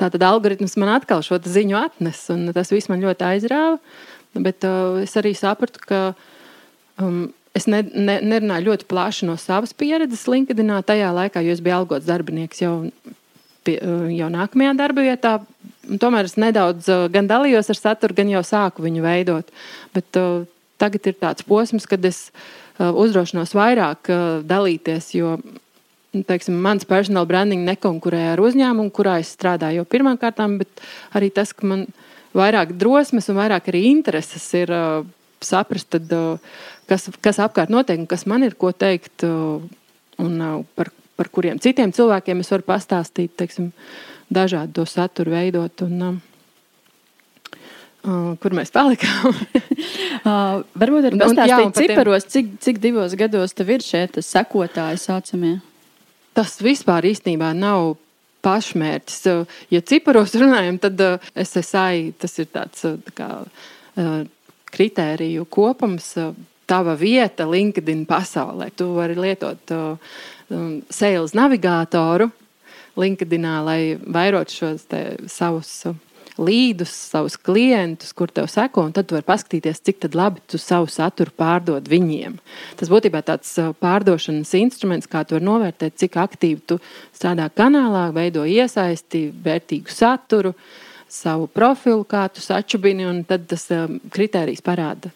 tātad 0.00 0.24
algoritms 0.24 0.78
man 0.80 0.96
atkal 0.96 1.24
šo 1.26 1.42
ziņu 1.44 1.80
atnes, 1.84 2.26
un 2.32 2.48
tas 2.56 2.72
viss 2.72 2.92
man 2.92 3.04
ļoti 3.04 3.28
aizrāva. 3.34 3.80
Bet 4.34 4.64
uh, 4.66 5.02
es 5.04 5.14
arī 5.20 5.36
sapratu, 5.38 5.84
ka. 5.84 6.04
Um, 7.02 7.26
Es 7.54 7.68
ne, 7.70 7.84
ne, 7.86 8.16
nerunāju 8.18 8.72
ļoti 8.72 8.86
plaši 8.90 9.28
no 9.28 9.36
savas 9.38 9.74
pieredzes 9.78 10.24
LinkedInā 10.26 10.80
tajā 10.86 11.12
laikā, 11.14 11.42
jo 11.44 11.54
es 11.54 11.62
biju 11.62 11.76
algots 11.76 12.08
darbinieks 12.08 12.64
jau, 12.64 12.72
pie, 13.66 13.76
jau 14.16 14.30
nākamajā 14.34 14.72
darba 14.80 15.04
vietā. 15.06 15.36
Tomēr 16.02 16.26
es 16.26 16.34
nedaudz 16.40 16.88
gan 17.14 17.30
dalījos 17.30 17.70
ar 17.70 17.78
saturu, 17.78 18.16
gan 18.18 18.32
jau 18.32 18.42
sāku 18.46 18.82
viņu 18.82 19.04
veidot. 19.06 19.54
Bet 19.94 20.18
uh, 20.18 20.42
tagad 20.82 21.06
ir 21.06 21.18
tāds 21.20 21.46
posms, 21.46 21.86
kad 21.86 22.02
es 22.02 22.26
uh, 22.32 22.90
uzdrošinos 22.90 23.54
vairāk 23.54 24.10
uh, 24.10 24.26
dalīties, 24.42 25.12
jo 25.14 25.36
teiksim, 26.14 26.58
mans 26.58 26.86
personal 26.90 27.26
branding 27.30 27.62
nekonkurē 27.68 28.32
ar 28.32 28.42
uzņēmumu, 28.42 28.90
kurā 28.94 29.20
es 29.22 29.30
strādāju 29.34 29.84
jau 29.84 29.90
pirmām 29.94 30.18
kārtām, 30.18 30.58
bet 30.62 30.82
arī 31.14 31.30
tas, 31.34 31.54
ka 31.54 31.70
man 31.70 31.86
vairāk 32.34 32.74
drosmes 32.80 33.30
un 33.30 33.38
vairāk 33.38 33.70
arī 33.70 33.90
intereses 33.94 34.50
ir. 34.58 34.74
Uh, 34.74 35.12
saprast, 35.44 35.90
tad, 35.92 36.08
kas, 36.88 37.08
kas 37.24 37.40
apkārt 37.42 37.72
notiek 37.72 38.00
un 38.02 38.08
kas 38.10 38.26
man 38.30 38.46
ir 38.46 38.56
ko 38.58 38.72
teikt, 38.72 39.24
un 39.24 40.36
par, 40.76 40.92
par 41.18 41.30
kuriem 41.32 41.60
citiem 41.62 41.92
cilvēkiem 41.94 42.44
es 42.44 42.52
varu 42.54 42.68
pastāstīt, 42.68 43.34
teiksim, 43.40 43.72
dažādu 44.32 44.80
to 44.80 44.86
saturu 44.88 45.36
veidot. 45.36 45.84
Un, 45.88 46.22
Uh, 48.04 48.34
kur 48.36 48.52
mēs 48.52 48.68
palikām? 48.68 49.32
uh, 50.28 50.58
varbūt 50.76 51.06
arī 51.08 51.20
pastāstīt 51.22 51.78
ciparos, 51.78 52.26
cik, 52.28 52.50
cik 52.60 52.80
divos 52.82 53.14
gados 53.16 53.56
tev 53.56 53.70
ir 53.72 53.80
šie 53.80 54.02
sekotāji 54.20 55.00
saucamie? 55.00 55.54
Tas 56.36 56.58
vispār 56.60 57.08
īstenībā 57.08 57.54
nav 57.56 57.94
pašmērķis. 58.44 59.22
Ja 59.72 59.80
ciparos 59.88 60.36
runājam, 60.36 60.76
tad 60.82 61.00
SSI 61.32 62.12
tas 62.20 62.36
ir 62.42 62.50
tāds 62.52 62.84
tā 62.84 63.14
kā, 63.16 63.30
kritēriju 64.74 65.46
kopums. 65.48 66.12
Tava 66.66 66.94
vieta 66.96 67.46
LinkedIn 67.48 68.06
pasaulē. 68.08 68.70
Tu 68.76 68.86
vari 68.94 69.18
lietot 69.18 69.74
um, 69.74 70.80
sales 70.88 71.34
navigātoru 71.36 72.30
LinkedInā, 73.00 73.58
lai 73.66 73.80
vairotu 73.98 74.54
šos 74.54 74.86
savus 75.28 75.76
līdus, 76.38 76.90
savus 77.12 77.36
klientus, 77.38 78.12
kur 78.16 78.30
tev 78.34 78.48
seko, 78.50 78.88
un 78.88 78.94
tad 78.94 79.06
tu 79.06 79.14
vari 79.14 79.26
paskatīties, 79.26 79.82
cik 79.86 80.08
labi 80.14 80.42
tu 80.50 80.58
savu 80.58 80.88
saturu 80.90 81.30
pārdod 81.38 81.86
viņiem. 81.90 82.38
Tas 82.78 82.90
būtībā 82.90 83.22
tāds 83.26 83.52
uh, 83.62 83.70
pārdošanas 83.78 84.54
instruments, 84.58 85.10
kā 85.10 85.22
tu 85.24 85.36
vari 85.36 85.46
novērtēt, 85.46 85.98
cik 86.02 86.18
aktīvi 86.24 86.64
tu 86.66 86.80
strādā 87.14 87.46
kanālā, 87.54 88.08
veido 88.16 88.46
iesaisti, 88.50 89.28
vērtīgu 89.44 89.94
saturu. 89.94 90.54
Savu 91.10 91.46
profilu, 91.46 92.02
kā 92.08 92.24
tu 92.32 92.42
sačubini, 92.42 93.04
un 93.06 93.22
tad 93.28 93.44
tas 93.50 93.66
um, 93.74 93.98
kriterijs 94.12 94.62
parāda, 94.64 95.12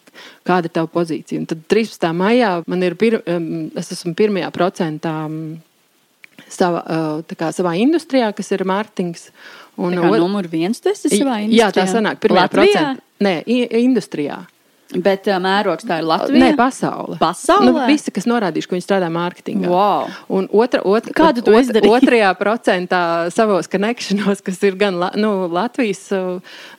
kāda 0.47 0.69
ir 0.69 0.75
tava 0.77 0.91
pozīcija. 0.93 1.41
Un 1.41 1.49
tad 1.51 1.65
13. 1.71 2.11
maijā 2.15 2.53
man 2.71 2.85
ir, 2.87 2.95
pir, 3.01 3.19
um, 3.25 3.49
es 3.79 3.91
esmu 3.97 4.15
pirmajā 4.19 4.51
procentā 4.55 5.15
um, 5.27 5.57
sava, 6.47 6.85
uh, 6.85 7.35
kā, 7.39 7.51
savā 7.57 7.75
industrijā, 7.81 8.31
kas 8.37 8.53
ir 8.55 8.67
mārketings. 8.69 9.31
Un 9.79 9.99
od... 9.99 10.19
numur 10.19 10.47
viens 10.51 10.81
tas 10.83 11.05
ir 11.07 11.17
savā 11.17 11.41
industrijā? 11.45 11.65
Jā, 11.65 11.73
tā 11.75 11.89
sanāk, 11.91 12.23
pirmajā 12.23 12.53
procentā. 12.55 12.95
Nē, 13.25 13.35
industrijā. 13.81 14.43
Bet 14.89 15.27
uh, 15.29 15.37
mērogs 15.43 15.85
tā 15.85 15.99
ir 16.01 16.07
Latvija. 16.09 16.41
Nē, 16.41 16.55
pasaule. 16.57 17.19
Pasaulē? 17.21 17.67
Nu, 17.69 17.75
visi, 17.91 18.13
kas 18.15 18.25
norādījuši, 18.31 18.69
ka 18.71 18.77
viņi 18.77 18.85
strādā 18.87 19.11
mārketingā. 19.13 19.69
Wow. 19.69 20.07
Un 20.33 20.47
otra, 20.49 20.81
otra, 20.89 21.13
Kādu 21.17 21.43
tu 21.45 21.53
ot, 21.53 21.69
otrajā 21.91 22.31
procentā 22.41 23.03
savos 23.35 23.69
konekšanos, 23.69 24.41
kas 24.47 24.63
ir 24.65 24.79
gan 24.81 24.97
nu, 25.21 25.33
Latvijas, 25.53 26.07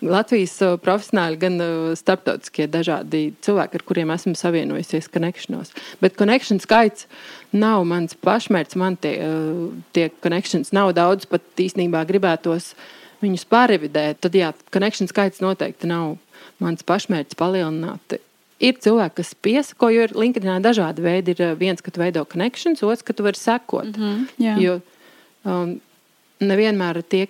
Latvijas 0.01 0.55
profesionāļi, 0.81 1.37
gan 1.43 1.61
starptautiskie 1.99 2.65
dažādi 2.73 3.27
cilvēki, 3.45 3.77
ar 3.77 3.85
kuriem 3.91 4.13
esmu 4.15 4.33
savienojusies 4.39 5.11
konekšanos. 5.13 5.75
Bet 6.01 6.17
konekšana 6.17 6.65
skaits 6.65 7.05
nav 7.53 7.85
mans 7.89 8.17
pašmērķis. 8.25 8.79
Man 8.81 8.97
tie, 8.97 9.19
tie 9.93 10.09
konekšanas 10.25 10.73
nav 10.73 10.95
daudz, 10.97 11.29
pat 11.29 11.45
īstenībā 11.61 12.01
gribētos 12.09 12.73
viņus 13.21 13.45
pārevidēt. 13.53 14.23
Tad 14.25 14.33
jā, 14.37 14.49
konekšana 14.73 15.13
skaits 15.13 15.45
noteikti 15.45 15.89
nav 15.93 16.17
mans 16.63 16.85
pašmērķis 16.87 17.39
palielināt. 17.39 18.19
Ir 18.59 18.75
cilvēki, 18.83 19.15
kas 19.21 19.33
piesako, 19.39 19.89
jo 19.95 20.05
ir 20.07 20.15
LinkedInā 20.19 20.57
dažādi 20.63 21.03
veidi. 21.03 21.35
Ir 21.35 21.43
eh, 21.45 21.57
viens, 21.59 21.81
ka 21.83 21.93
tu 21.95 22.01
veido 22.01 22.25
connections, 22.27 22.83
otrs, 22.83 23.05
ka 23.07 23.15
tu 23.15 23.23
vari 23.23 23.39
sekot. 23.39 23.95
Mm 23.95 24.03
-hmm, 24.03 24.25
jā. 24.43 24.55
jo 24.59 24.79
um, 25.47 25.77
nevienmēr 26.43 27.01
tie 27.07 27.27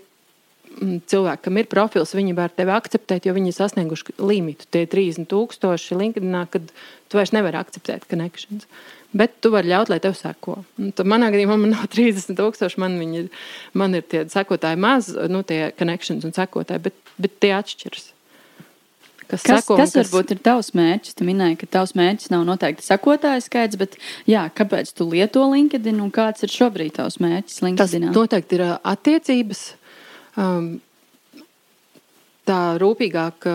mm, 0.82 1.06
cilvēki, 1.06 1.44
kam 1.46 1.58
ir 1.58 1.70
profils, 1.70 2.16
viņi 2.18 2.34
var 2.36 2.50
tevi 2.50 2.74
akceptēt, 2.74 3.26
jo 3.26 3.34
viņi 3.34 3.54
ir 3.54 3.58
sasnieguši 3.58 4.18
limitu. 4.18 4.66
Tie 4.72 4.86
30,000 4.86 6.02
LinkedInā, 6.02 6.48
kad 6.50 6.72
tu 7.10 7.18
vairs 7.18 7.32
nevari 7.32 7.62
akceptēt 7.62 8.10
connections. 8.10 8.66
Bet 9.14 9.42
tu 9.42 9.50
vari 9.50 9.70
ļaut, 9.70 9.90
lai 9.90 10.00
tev 10.00 10.14
seko. 10.14 10.64
Manā 11.04 11.30
gadījumā 11.30 11.58
man 11.58 11.70
nav 11.70 11.86
30,000, 11.94 12.78
man, 12.78 13.02
ir, 13.14 13.30
man 13.74 13.94
ir 13.94 14.02
tie 14.02 14.26
sekotāji 14.26 14.78
maz, 14.78 15.14
nu, 15.30 15.44
tie 15.44 15.72
connections 15.78 16.26
un 16.26 16.34
sekotāji, 16.34 16.90
bet, 16.90 16.94
bet 17.18 17.40
tie 17.40 17.54
atšķiras 17.54 18.14
kas, 19.30 19.44
kas, 19.46 19.64
sako, 19.64 19.78
kas, 19.80 19.94
kas 19.94 20.10
varbūt 20.10 20.34
ir 20.36 20.42
tavs 20.46 20.74
mērķis? 20.78 21.16
Tu 21.20 21.28
minēji, 21.28 21.60
ka 21.62 21.70
tavs 21.78 21.96
mērķis 21.98 22.32
nav 22.34 22.46
noteikti 22.50 22.86
sekotāju 22.86 23.46
skaits, 23.46 23.80
bet 23.80 23.98
jā, 24.30 24.48
kāpēc 24.58 24.92
tu 24.98 25.08
lieto 25.10 25.46
LinkedIn 25.54 26.02
un 26.04 26.12
kāds 26.14 26.46
ir 26.46 26.54
šobrīd 26.54 26.98
tavs 26.98 27.20
mērķis 27.24 27.64
LinkedIn? 27.66 28.10
Tas 28.10 28.18
noteikti 28.18 28.60
ir 28.60 28.66
attiecības. 28.78 29.66
Um, 30.40 30.72
tā 32.50 32.62
rūpīgāk. 32.82 33.50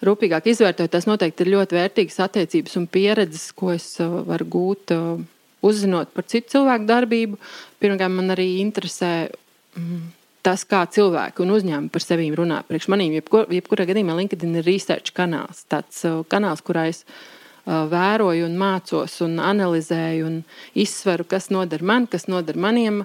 Rūpīgāk 0.00 0.46
izvērtēt, 0.48 0.88
tas 0.94 1.04
noteikti 1.04 1.44
ir 1.44 1.50
ļoti 1.52 1.76
vērtīgas 1.76 2.22
attiecības 2.24 2.78
un 2.80 2.86
pieredzes, 2.88 3.50
ko 3.52 3.74
es 3.74 3.98
varu 4.00 4.46
gūt, 4.48 4.94
uzzinot 5.60 6.14
par 6.16 6.24
citu 6.24 6.54
cilvēku 6.54 6.88
darbību. 6.88 7.36
Pirmkārt, 7.84 8.14
man 8.14 8.32
arī 8.32 8.46
interesē 8.62 9.10
mm, 9.76 10.06
tas, 10.46 10.64
kā 10.68 10.84
cilvēki 10.88 11.44
un 11.44 11.52
uzņēmumi 11.56 11.92
par 11.92 12.04
sevi 12.04 12.30
runā. 12.36 12.62
Priekš 12.68 12.88
maniem, 12.92 13.16
jebkur, 13.18 13.50
jebkurā 13.52 13.86
gadījumā, 13.90 14.16
LinkedIn 14.20 14.56
ir 14.60 14.66
research 14.66 15.14
kanāls. 15.16 15.64
Tāds 15.70 16.00
uh, 16.08 16.22
kanāls, 16.30 16.62
kurā 16.64 16.86
es 16.90 17.02
uh, 17.04 17.84
vēroju, 17.90 18.46
un 18.48 18.56
mācos, 18.60 19.18
un 19.26 19.38
analizēju, 19.44 20.30
un 20.30 20.38
izsveru, 20.78 21.26
kas 21.28 21.50
noder 21.52 21.84
man, 21.86 22.08
kas 22.10 22.28
noder 22.30 22.58
maniem 22.60 23.02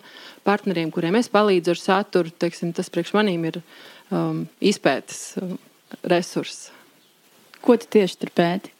partneriem, 0.47 0.93
kuriem 0.95 1.19
es 1.19 1.31
palīdzu 1.33 1.75
ar 1.75 1.81
saturu. 1.81 2.31
Teiksim, 2.31 2.71
tas 2.75 2.91
priekš 2.93 3.15
maniem 3.17 3.49
ir 3.51 3.59
um, 4.11 4.45
izpētes 4.63 5.35
um, 5.41 5.57
resurss. 6.07 6.71
Ko 7.65 7.75
tu 7.81 7.89
tieši 7.97 8.21
tur 8.21 8.31
pēti? 8.35 8.71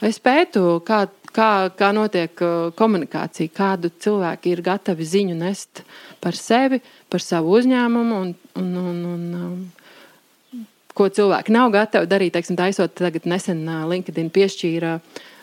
Es 0.00 0.16
pētu, 0.16 0.80
kā, 0.88 1.02
kā, 1.36 1.50
kā 1.76 1.90
notiek 1.92 2.40
uh, 2.42 2.70
komunikācija, 2.74 3.52
kādu 3.52 3.92
cilvēki 4.00 4.54
ir 4.54 4.64
gatavi 4.64 5.06
ziņu 5.06 5.36
nest 5.36 5.84
par 6.24 6.38
sevi, 6.38 6.80
uh, 6.80 6.99
par 7.10 7.22
savu 7.24 7.56
uzņēmumu 7.58 8.20
un, 8.24 8.32
un, 8.60 8.70
un, 8.80 9.00
un 9.14 9.24
um, 9.40 10.62
ko 10.96 11.08
cilvēki 11.10 11.54
nav 11.54 11.72
gatavi 11.74 12.10
darīt. 12.10 12.34
Teiksim, 12.36 12.58
taisot 12.58 12.94
tagad 12.98 13.28
nesen 13.30 13.62
uh, 13.68 13.82
LinkedIn 13.90 14.30
piešķīra 14.34 14.96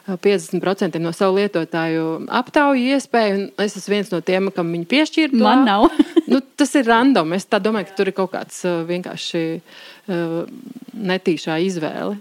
50% 0.08 0.62
uh, 0.62 1.04
no 1.04 1.12
savu 1.16 1.40
lietotāju 1.42 2.06
aptauju 2.40 2.94
iespēju. 2.96 3.50
Es 3.64 3.76
esmu 3.80 3.98
viens 3.98 4.14
no 4.14 4.22
tiem, 4.26 4.52
kam 4.56 4.72
viņi 4.76 4.88
piešķīra. 4.94 5.34
To. 5.36 5.44
Man 5.44 5.66
nav. 5.68 5.90
nu, 6.32 6.42
tas 6.60 6.76
ir 6.80 6.88
random. 6.88 7.36
Es 7.38 7.50
domāju, 7.52 7.90
ka 7.90 8.00
tur 8.00 8.12
ir 8.12 8.18
kaut 8.18 8.34
kāds 8.36 8.64
uh, 8.68 8.82
vienkārši 8.88 9.44
netīšā 10.08 11.58
izvēle. 11.66 12.16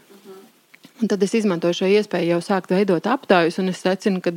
Un 0.97 1.11
tad 1.13 1.23
es 1.23 1.35
izmantoju 1.37 1.77
šo 1.77 1.89
iespēju 1.93 2.33
jau 2.33 2.41
sākt 2.45 2.73
veidot 2.73 3.05
aptaujas, 3.11 3.59
un 3.61 3.69
es 3.69 3.83
secinu, 3.85 4.23
ka 4.25 4.33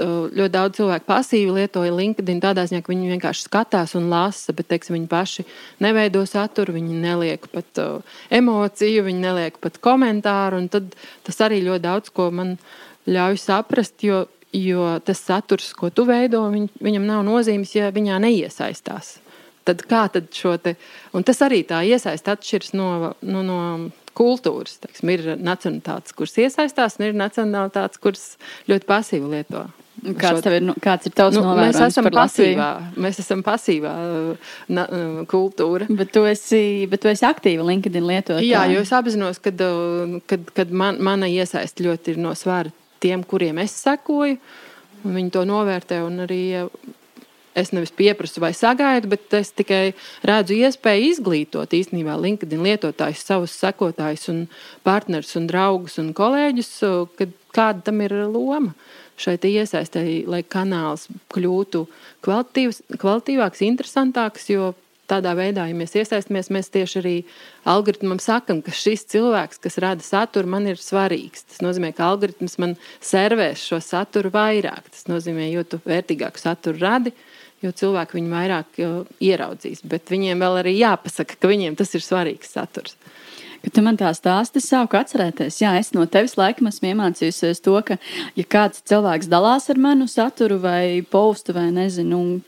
ļoti 0.00 0.52
daudz 0.52 0.78
cilvēku 0.78 1.08
pasīvi 1.08 1.56
lietoja 1.58 1.92
LinkedIn 1.94 2.40
tādā 2.42 2.64
ziņā, 2.68 2.82
ka 2.82 2.92
viņi 2.92 3.10
vienkārši 3.14 3.46
skatās 3.48 3.94
un 3.98 4.08
lasa, 4.12 4.54
bet 4.56 4.70
teiksim, 4.70 4.96
viņi 4.96 5.08
paši 5.10 5.46
neveido 5.84 6.24
saturu, 6.28 6.76
viņi 6.78 7.00
neliek 7.02 7.48
pat 7.52 7.82
uh, 7.82 8.20
emociju, 8.32 9.06
viņi 9.08 9.24
neliek 9.24 9.58
pat 9.62 9.80
komentāru. 9.82 10.62
Tad 10.72 10.94
tas 11.26 11.42
arī 11.44 11.62
ļoti 11.66 11.84
daudz 11.84 12.12
ko 12.14 12.30
man 12.34 12.56
ļauj 13.08 13.40
saprast, 13.42 13.98
jo, 14.06 14.24
jo 14.56 14.92
tas 15.04 15.24
saturs, 15.26 15.72
ko 15.76 15.90
tu 15.90 16.06
veido, 16.08 16.44
viņ, 16.52 16.70
viņam 16.82 17.08
nav 17.08 17.26
nozīmes, 17.26 17.74
ja 17.76 17.90
viņā 17.94 18.20
neiesaistās. 18.22 19.18
Tad 19.62 19.84
kā 19.86 20.06
tad 20.10 20.32
šo 20.34 20.56
te, 20.58 20.74
un 21.14 21.22
tas 21.22 21.38
arī 21.46 21.62
tā 21.66 21.84
iesaist 21.86 22.26
atšķiras 22.28 22.72
no, 22.74 22.88
no, 23.22 23.42
no 23.46 23.58
kultūras. 24.18 24.78
Teiksim, 24.82 25.12
ir 25.14 25.28
nacionālitātes, 25.38 26.16
kuras 26.16 26.34
iesaistās, 26.40 26.98
un 26.98 27.08
ir 27.08 27.16
nacionālitātes, 27.18 28.02
kuras 28.02 28.24
ļoti 28.70 28.88
pasīvi 28.88 29.30
lieto. 29.36 29.66
Kāds, 30.02 30.42
ir, 30.50 30.56
nu, 30.66 30.74
kāds 30.82 31.06
ir 31.06 31.12
tavs 31.14 31.36
nu, 31.36 31.44
novērojums 31.44 31.78
mēs 31.78 31.92
esam 31.94 32.06
pasīvā, 32.10 32.68
Latviju? 32.74 33.02
Mēs 33.04 33.18
esam 33.22 33.42
pasīvā 33.46 33.90
uh, 34.02 34.54
na, 34.74 34.84
uh, 34.90 35.18
kultūra. 35.30 35.86
Bet 35.86 36.10
tu 36.14 36.24
esi, 36.26 36.62
bet 36.90 37.04
tu 37.04 37.10
esi 37.10 37.22
aktīva 37.28 37.62
LinkedIn 37.68 38.08
lietotāja. 38.08 38.42
Jā, 38.42 38.64
jo 38.72 38.80
es 38.82 38.90
apzinos, 38.98 39.38
ka 39.42 39.52
uh, 39.54 40.16
kad, 40.26 40.48
kad 40.56 40.72
man, 40.74 40.98
mana 41.06 41.28
iesaist 41.30 41.78
ļoti 41.86 42.16
ir 42.16 42.18
no 42.24 42.34
svara 42.38 42.74
tiem, 43.02 43.22
kuriem 43.22 43.60
es 43.62 43.76
sekoju. 43.84 44.40
Viņi 45.06 45.30
to 45.34 45.44
novērtē 45.46 46.00
un 46.02 46.24
arī 46.26 46.42
es 47.58 47.70
nevis 47.70 47.92
pieprasu 47.94 48.42
vai 48.42 48.50
sagaidu, 48.56 49.10
bet 49.12 49.36
es 49.38 49.52
tikai 49.54 49.92
redzu 50.26 50.56
iespēju 50.56 51.12
izglītot 51.12 51.76
īstenībā 51.78 52.16
LinkedIn 52.18 52.62
lietotājus, 52.64 53.22
savus 53.22 53.54
sekotājus, 53.60 54.26
un 54.32 54.42
partnerus, 54.86 55.36
un 55.38 55.46
draugus 55.50 56.00
un 56.02 56.10
kolēģus, 56.16 56.72
kad 57.18 57.38
kāda 57.54 57.86
tam 57.90 58.02
ir 58.06 58.16
loma. 58.32 58.72
Uh, 58.72 59.01
šai 59.22 59.38
iesaistēji, 59.38 60.22
lai 60.30 60.42
kanāls 60.42 61.08
kļūtu 61.32 61.86
kvalitīvāks, 62.24 63.64
interesantāks. 63.66 64.48
Jo 64.52 64.72
tādā 65.12 65.34
veidā, 65.36 65.66
ja 65.68 65.76
mēs 65.76 65.94
iesaistamies, 65.98 66.50
mēs 66.54 66.70
tieši 66.72 66.98
arī 67.02 67.14
algoritmam 67.68 68.20
sakam, 68.22 68.62
ka 68.64 68.74
šis 68.74 69.04
cilvēks, 69.12 69.60
kas 69.62 69.78
rada 69.82 70.04
saturu, 70.04 70.50
man 70.54 70.68
ir 70.70 70.80
svarīgs. 70.80 71.46
Tas 71.50 71.62
nozīmē, 71.64 71.92
ka 71.96 72.08
algoritms 72.12 72.58
man 72.62 72.76
servēs 73.04 73.66
šo 73.68 73.80
saturu 73.84 74.32
vairāk. 74.34 74.88
Tas 74.92 75.08
nozīmē, 75.10 75.50
jo 75.52 75.66
tu 75.66 75.82
vērtīgāku 75.84 76.40
saturu 76.40 76.80
radi, 76.82 77.14
jo 77.62 77.72
cilvēki 77.82 78.18
viņu 78.18 78.32
vairāk 78.32 78.82
ieraudzīs. 79.22 79.84
Bet 79.88 80.10
viņiem 80.12 80.42
vēl 80.42 80.62
arī 80.62 80.76
jāpasaka, 80.78 81.38
ka 81.38 81.50
viņiem 81.50 81.78
tas 81.78 81.92
ir 81.98 82.04
svarīgs 82.04 82.54
saturs. 82.56 82.96
Kad 83.62 83.74
tu 83.76 83.82
man 83.86 83.98
tā 83.98 84.10
stāsti, 84.16 84.58
es 84.58 84.66
sāku 84.72 84.98
atcerēties, 84.98 85.60
jā, 85.62 85.76
es 85.78 85.92
no 85.94 86.02
tevis 86.10 86.34
laikam 86.38 86.66
esmu 86.66 86.90
iemācījusies 86.90 87.62
to, 87.62 87.76
ka, 87.86 87.98
ja 88.34 88.46
kāds 88.50 88.82
cilvēks 88.90 89.30
dalās 89.30 89.70
ar 89.70 89.78
manu 89.78 90.08
saturu 90.10 90.58
vai 90.64 91.04
postu 91.06 91.54
vai 91.54 91.68
nezinu, 91.74 92.40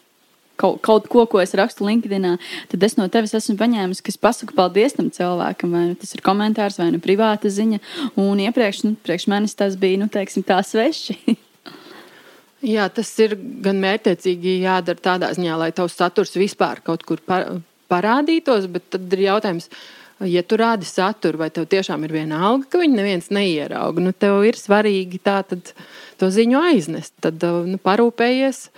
kaut, 0.61 0.80
kaut 0.83 1.06
ko, 1.11 1.25
ko 1.30 1.42
es 1.42 1.54
rakstu 1.54 1.87
LinkedIn, 1.87 2.26
tad 2.73 2.87
es 2.87 2.99
no 2.99 3.06
tevis 3.12 3.35
esmu 3.38 3.56
paņēmis, 3.61 4.02
ka 4.02 4.12
es 4.12 4.21
pasaku 4.21 4.56
paldies 4.59 4.97
tam 4.99 5.11
cilvēkam, 5.14 5.75
vai 5.75 5.87
nu 5.92 5.99
tas 5.99 6.14
ir 6.16 6.23
komentārs 6.25 6.78
vai 6.83 6.90
nu 6.94 7.02
privāta 7.02 7.50
ziņa, 7.52 7.80
un 8.21 8.42
iepriekš, 8.47 8.85
nu, 8.88 8.94
priekš 9.06 9.28
manis 9.30 9.59
tas 9.59 9.78
bija, 9.80 10.02
nu, 10.02 10.11
teiksim, 10.12 10.47
tā 10.47 10.61
sveši. 10.66 11.18
Jā, 12.75 12.87
tas 12.88 13.11
ir 13.21 13.37
gan 13.64 13.76
mērķiecīgi 13.83 14.62
jādara 14.62 15.02
tādā 15.11 15.28
ziņā, 15.37 15.59
lai 15.61 15.71
tavs 15.76 15.99
saturs 15.99 16.33
vispār 16.38 16.80
kaut 16.85 17.04
kur 17.04 17.21
parādītos, 17.92 18.71
bet 18.73 18.88
tad 18.94 19.12
ir 19.12 19.26
jautājums, 19.26 19.68
ja 20.23 20.42
tu 20.47 20.59
rādi 20.61 20.87
saturu, 20.88 21.40
vai 21.42 21.50
tev 21.54 21.66
tiešām 21.71 22.04
ir 22.06 22.14
viena 22.14 22.40
alga, 22.49 22.68
ka 22.71 22.80
viņu 22.83 22.99
neviens 22.99 23.30
neierauga. 23.35 24.02
Nu, 24.04 24.12
tev 24.16 24.44
ir 24.47 24.59
svarīgi 24.59 25.21
tā, 25.25 25.40
tad, 25.49 25.73
to 26.21 26.30
ziņu 26.33 26.61
aiznest, 26.71 27.14
tad 27.25 27.42
nu, 27.42 27.80
parūpējies. 27.83 28.68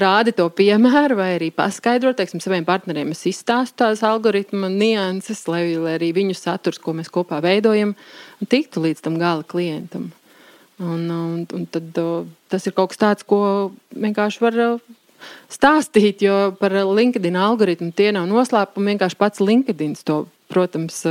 Rādi 0.00 0.32
to 0.32 0.46
piemēru, 0.56 1.18
vai 1.18 1.32
arī 1.34 1.50
paskaidro, 1.52 2.14
teiksim, 2.16 2.40
saviem 2.40 2.64
partneriem. 2.64 3.10
Es 3.12 3.26
izstāstu 3.28 3.82
tās 3.82 4.00
algoritmu 4.06 4.70
nianses, 4.72 5.42
lai, 5.52 5.66
lai 5.76 5.98
arī 5.98 6.14
viņu 6.16 6.36
saturs, 6.38 6.80
ko 6.80 6.94
mēs 6.96 7.12
kopā 7.12 7.42
veidojam, 7.44 7.92
tiktu 8.48 8.86
līdz 8.86 9.04
tam 9.04 9.18
gala 9.20 9.44
klientam. 9.44 10.08
Un, 10.80 11.04
un, 11.08 11.44
un 11.56 11.66
tad, 11.72 11.92
tas 12.52 12.66
ir 12.68 12.74
kaut 12.76 12.92
kas 12.92 13.02
tāds, 13.02 13.26
ko 13.28 13.40
vienkārši 13.96 14.42
var 14.44 14.56
stāstīt, 15.52 16.24
jo 16.24 16.54
par 16.60 16.72
LinkedIn 16.72 17.36
algoritmu 17.40 17.92
tie 17.96 18.10
nav 18.16 18.28
noslēpumi. 18.30 18.94
Vienkārši 18.94 19.20
pats 19.20 19.44
LinkedIn 19.44 19.96
to, 20.04 20.22
protams, 20.52 21.02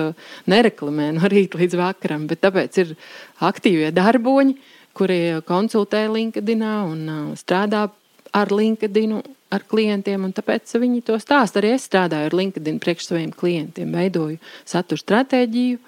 nereklamē 0.51 1.12
no 1.18 1.30
rīta 1.32 1.60
līdz 1.62 1.77
vakaram, 1.80 2.25
bet 2.30 2.44
tāpēc 2.46 2.82
ir 2.84 2.96
aktīvie 3.44 3.92
darboņi, 3.96 4.58
kuri 4.96 5.20
konsultē 5.48 6.06
LinkedIn 6.08 6.63
un 6.65 7.08
strādā 7.39 7.89
ar 8.36 8.51
LinkedIn, 8.51 9.15
ar 9.56 9.63
klientiem. 9.70 10.27
Tāpēc 10.36 10.75
viņi 10.82 11.04
to 11.08 11.18
stāsta. 11.22 11.62
Arī 11.62 11.75
es 11.75 11.88
strādāju 11.88 12.30
ar 12.30 12.38
LinkedIn 12.39 12.80
priekš 12.84 13.10
saviem 13.12 13.32
klientiem, 13.36 13.94
veidoju 13.96 14.39
satura 14.68 15.04
stratēģiju, 15.04 15.80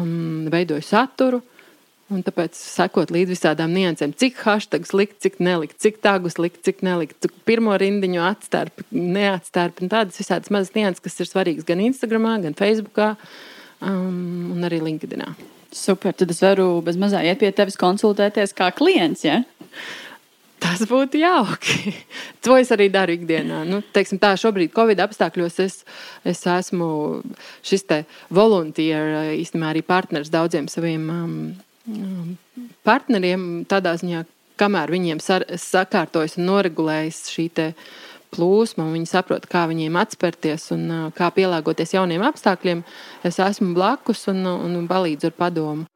um, 0.00 0.48
veidoju 0.52 0.86
saturu. 0.86 1.42
Un 2.10 2.24
tāpēc 2.26 2.58
sekot 2.58 3.12
līdzi 3.14 3.36
visādām 3.36 3.70
niansēm, 3.70 4.10
cik 4.18 4.40
hashtags 4.42 4.90
likt, 4.96 5.20
cik 5.22 5.38
nelikt, 5.38 5.76
cik 5.78 6.00
tagus 6.02 6.40
likt, 6.42 6.58
cik 6.66 6.82
nelikt, 6.82 7.20
cik 7.22 7.36
pirmo 7.46 7.76
rindiņu 7.78 8.24
atstarp, 8.26 8.82
neatstarp. 8.90 9.78
Tādas 9.84 10.18
visādas 10.18 10.50
mazas 10.50 10.74
nianses, 10.74 11.04
kas 11.04 11.22
ir 11.22 11.30
svarīgas 11.30 11.68
gan 11.68 11.82
Instagram, 11.84 12.26
gan 12.42 12.58
Facebook, 12.58 12.98
um, 13.78 14.50
un 14.56 14.66
arī 14.66 14.82
LinkedIn. 14.82 15.22
Super, 15.70 16.16
tad 16.18 16.34
es 16.34 16.42
varu 16.42 16.80
bez 16.82 16.98
mazā 16.98 17.22
iet 17.22 17.38
pie 17.38 17.52
tevis 17.54 17.78
konsultēties 17.78 18.56
kā 18.58 18.72
klients. 18.74 19.22
Ja? 19.28 19.44
Tas 20.60 20.82
būtu 20.90 21.22
jauki. 21.22 21.94
to 22.44 22.58
es 22.58 22.74
arī 22.74 22.90
daru 22.90 23.14
ikdienā. 23.14 23.62
Nu, 23.70 23.84
teiksim, 23.94 24.18
tā 24.18 24.34
šobrīd, 24.34 24.74
Covid 24.74 25.06
apstākļos, 25.06 25.62
es, 25.62 25.80
es 26.26 26.42
esmu 26.58 26.90
šis 27.62 27.86
te 27.86 28.02
volunteer, 28.34 29.34
īstenībā 29.38 29.70
arī 29.70 29.86
partners 29.86 30.34
daudziem 30.34 30.66
saviem 30.66 31.06
um, 31.14 31.34
partneriem 32.84 33.64
tādā 33.68 33.94
ziņā, 34.00 34.24
kamēr 34.60 34.92
viņiem 34.92 35.20
sakārtojas 35.20 36.36
un 36.38 36.48
noregulējas 36.50 37.28
šī 37.32 37.48
plūsma, 38.30 38.84
un 38.84 38.94
viņi 38.94 39.08
saprot, 39.10 39.46
kā 39.50 39.64
viņiem 39.66 39.96
atspērties 39.98 40.70
un 40.76 40.84
kā 41.16 41.30
pielāgoties 41.34 41.96
jauniem 41.96 42.22
apstākļiem, 42.28 42.84
es 43.26 43.40
esmu 43.42 43.72
blakus 43.74 44.28
un, 44.30 44.44
un 44.46 44.86
palīdzu 44.90 45.32
ar 45.32 45.34
padomu. 45.38 45.88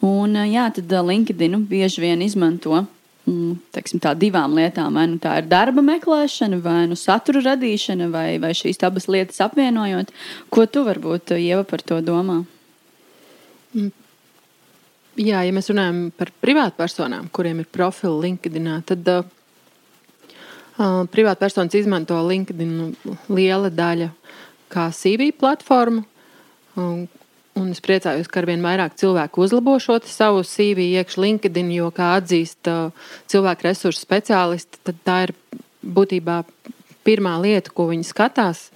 Un, 0.00 0.32
jā, 0.48 0.70
tad 0.72 0.94
LinkedIn 1.04 1.58
bieži 1.68 2.00
vien 2.00 2.22
izmanto 2.24 2.86
teiksim, 3.26 4.00
tā, 4.02 4.14
divām 4.18 4.54
lietām. 4.56 4.96
Vai 4.96 5.06
nu 5.10 5.18
tā 5.22 5.36
ir 5.40 5.48
darba 5.50 5.82
meklēšana, 5.84 6.60
vai 6.64 6.84
nu 6.90 6.98
satura 6.98 7.42
radīšana, 7.50 8.10
vai, 8.12 8.28
vai 8.42 8.52
šīs 8.56 8.80
abas 8.86 9.08
lietas 9.10 9.40
apvienojot. 9.44 10.12
Ko 10.52 10.66
tu 10.66 10.84
varbūt 10.86 11.34
Ieva 11.38 11.64
par 11.68 11.84
to 11.86 12.00
domā? 12.04 12.40
Mm. 13.74 13.90
Jā, 15.20 15.42
ja 15.44 15.52
mēs 15.52 15.68
runājam 15.68 16.08
par 16.16 16.30
privātpersonām, 16.40 17.28
kuriem 17.34 17.60
ir 17.60 17.68
profili 17.68 18.28
LinkedIn, 18.28 18.68
tad 18.88 19.08
uh, 19.10 19.26
uh 20.80 21.02
privātpersonas 21.12 21.76
izmanto 21.76 22.16
LinkedIn 22.24 22.94
liela 23.28 23.68
daļa 23.68 24.12
kā 24.70 24.88
CV 24.94 25.32
platformu. 25.36 26.06
Um, 26.78 27.08
Un 27.58 27.72
es 27.74 27.82
priecājos, 27.82 28.28
ka 28.30 28.40
arvien 28.44 28.62
vairāk 28.62 28.94
cilvēku 29.00 29.42
uzlabo 29.42 29.74
šo 29.82 29.98
savu 30.06 30.44
CV 30.46 30.86
iekšā 31.00 31.22
LinkedIn, 31.24 31.72
jo, 31.74 31.90
kā 31.94 32.12
atzīst 32.20 32.70
uh, 32.70 33.10
cilvēku 33.30 33.66
resursu 33.66 34.04
speciālisti, 34.04 34.78
tad 34.86 35.00
tā 35.06 35.16
ir 35.26 35.34
būtībā 35.82 36.40
pirmā 37.06 37.34
lieta, 37.42 37.72
ko 37.74 37.88
viņi 37.90 38.06
skatās. 38.06 38.68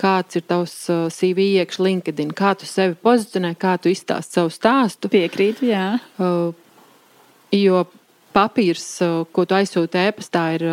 Kāds 0.00 0.38
ir 0.38 0.46
tavs 0.48 0.76
uh, 0.92 1.08
CV 1.12 1.50
iekšā 1.58 1.84
LinkedIn, 1.88 2.30
kā 2.36 2.54
tu 2.56 2.70
sevi 2.70 2.94
pozicionē, 3.02 3.52
kā 3.60 3.74
tu 3.82 3.90
izstāsti 3.90 4.38
savu 4.38 4.54
stāstu. 4.54 5.10
Piekrītu, 5.12 5.66
jā. 5.72 5.98
Uh, 6.16 6.54
jo 7.52 7.82
papīrs, 8.30 8.86
ko 9.34 9.42
tu 9.42 9.58
aizsūti 9.58 10.04
e-pastā, 10.06 10.44
ir, 10.54 10.64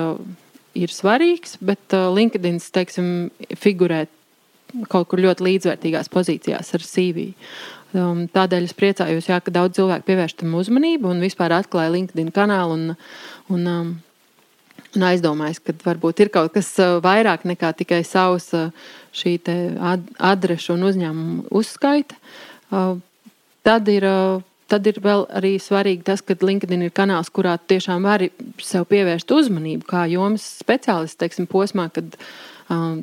ir 0.77 0.93
svarīgs, 0.93 1.57
bet 1.65 1.95
LinkedIn, 2.13 2.61
teiksim, 2.61 3.09
figurē 3.57 4.05
kaut 4.91 5.07
kur 5.11 5.21
ļoti 5.23 5.45
līdzvērtīgās 5.47 6.11
pozīcijās 6.13 6.73
ar 6.75 6.85
CV. 6.85 7.29
Um, 7.95 8.25
tādēļ 8.31 8.67
es 8.67 8.75
priecājos, 8.75 9.29
jā, 9.29 9.39
ka 9.39 9.53
daudz 9.53 9.77
cilvēku 9.79 10.09
pievērš 10.09 10.35
tam 10.41 10.57
uzmanību 10.59 11.07
un 11.13 11.23
vispār 11.23 11.55
atklāja 11.55 11.93
LinkedIn 11.93 12.33
kanālu 12.35 12.75
un, 12.75 12.89
un, 13.53 13.69
um, 13.71 13.93
un 14.97 15.05
aizdomājas, 15.07 15.61
ka 15.63 15.75
varbūt 15.85 16.25
ir 16.25 16.31
kaut 16.33 16.51
kas 16.57 16.73
uh, 16.83 16.97
vairāk 17.03 17.47
nekā 17.47 17.71
tikai 17.79 18.01
savs 18.07 18.49
uh, 18.57 18.73
šī 19.15 19.37
ad 19.79 20.03
adrešu 20.19 20.75
un 20.75 20.83
uzņēmumu 20.89 21.47
uzskaita. 21.55 22.19
Uh, 22.67 22.99
tad 23.63 23.87
ir, 23.91 24.05
tad 24.67 24.87
ir 24.91 24.99
vēl 25.03 25.25
arī 25.39 25.55
svarīgi 25.61 26.05
tas, 26.11 26.21
ka 26.23 26.35
LinkedIn 26.35 26.85
ir 26.85 26.95
kanāls, 26.95 27.31
kurā 27.31 27.55
tiešām 27.55 28.03
vari 28.07 28.33
sev 28.63 28.87
pievērst 28.91 29.31
uzmanību, 29.31 29.87
kā 29.87 30.05
jomas 30.11 30.45
speciālists, 30.59 31.19
teiksim, 31.19 31.47
posmā, 31.51 31.87
kad 31.95 32.19
um, 32.67 32.99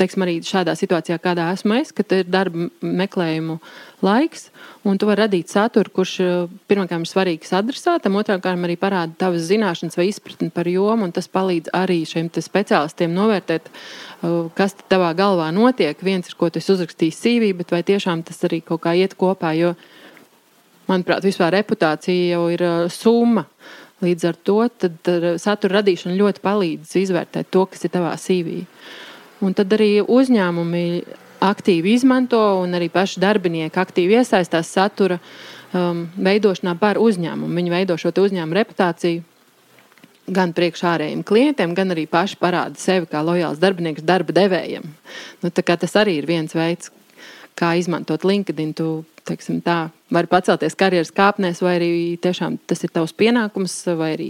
teiksim, 0.00 0.24
arī 0.26 0.36
šādā 0.44 0.74
situācijā, 0.76 1.16
kādā 1.22 1.48
esmu 1.54 1.78
es, 1.80 1.92
kad 1.96 2.12
ir 2.12 2.26
darba 2.28 2.68
meklējumu 2.84 3.56
laiks, 4.04 4.50
un 4.86 4.98
tu 5.00 5.08
vari 5.08 5.24
radīt 5.24 5.52
saturu, 5.52 5.92
kurš 5.98 6.14
eh, 6.20 6.32
pirmkārt 6.68 6.92
ir 7.00 7.08
svarīgs 7.08 7.54
adresātam, 7.56 8.18
otrām 8.20 8.42
kārtām 8.44 8.66
arī 8.68 8.76
parāda 8.80 9.16
tavas 9.24 9.46
zināšanas 9.48 9.96
vai 9.96 10.08
izpratni 10.10 10.50
par 10.52 10.68
jomu, 10.68 11.08
un 11.08 11.14
tas 11.16 11.30
palīdz 11.32 11.72
arī 11.76 12.02
šiem 12.08 12.28
speciālistiem 12.28 13.14
novērtēt, 13.16 13.70
eh, 13.72 14.36
kas 14.58 14.76
tavā 14.90 15.14
galvā 15.16 15.48
notiek. 15.56 15.96
Viens 16.04 16.28
ir, 16.28 16.36
ko 16.36 16.50
tu 16.52 16.60
uzrakstīji 16.60 17.16
CV, 17.16 17.52
bet 17.56 17.72
vai 17.72 17.82
tiešām 17.86 18.24
tas 18.26 18.44
arī 18.44 18.60
kaut 18.64 18.84
kā 18.84 18.92
iet 18.96 19.16
kopā, 19.16 19.56
jo, 19.56 19.74
manuprāt, 20.90 21.24
vispār 21.24 21.56
reputācija 21.56 22.36
jau 22.36 22.46
ir 22.52 22.62
eh, 22.62 22.86
summa. 22.92 23.48
Līdz 24.04 24.24
ar 24.28 24.36
to 24.44 24.58
satura 25.40 25.78
radīšana 25.78 26.18
ļoti 26.18 26.42
palīdz 26.44 26.90
izvērtēt 27.00 27.48
to, 27.48 27.62
kas 27.64 27.86
ir 27.86 27.94
tavā 27.94 28.10
CV. 28.20 28.58
Un 29.44 29.54
tad 29.56 29.72
arī 29.76 30.00
uzņēmumi 30.00 30.86
aktīvi 31.44 31.92
izmanto, 31.96 32.40
un 32.62 32.76
arī 32.78 32.88
paši 32.92 33.20
darbinieki 33.20 33.80
aktīvi 33.80 34.16
iesaistās 34.16 34.70
satura 34.72 35.18
um, 35.18 36.06
veidošanā 36.16 36.76
par 36.80 37.00
uzņēmumu. 37.02 37.52
Viņi 37.60 37.74
veido 37.74 37.98
šo 38.00 38.14
uzņēmumu 38.14 38.56
reputāciju 38.56 39.24
gan 40.26 40.52
priekš 40.56 40.82
ārējiem 40.90 41.22
klientiem, 41.26 41.74
gan 41.76 41.94
arī 41.94 42.06
paši 42.10 42.38
parāda 42.40 42.80
sevi 42.80 43.06
kā 43.10 43.22
lojāls 43.22 43.60
darbinieks 43.62 44.04
darba 44.06 44.34
devējiem. 44.34 44.88
Nu, 45.42 45.52
tas 45.52 45.98
arī 46.00 46.18
ir 46.20 46.26
viens 46.26 46.56
veids, 46.56 46.90
kā 47.58 47.76
izmantot 47.78 48.26
LinkedIn. 48.26 48.72
Tu 48.76 48.88
teiksim, 49.26 49.60
tā, 49.64 49.90
vari 50.12 50.30
pacelties 50.30 50.76
karjeras 50.78 51.12
kāpnēs, 51.14 51.62
vai 51.64 51.76
arī 51.78 51.90
tiešām 52.22 52.58
tas 52.66 52.82
ir 52.86 52.92
tavs 52.94 53.14
pienākums, 53.16 53.74
vai 53.98 54.12
arī 54.14 54.28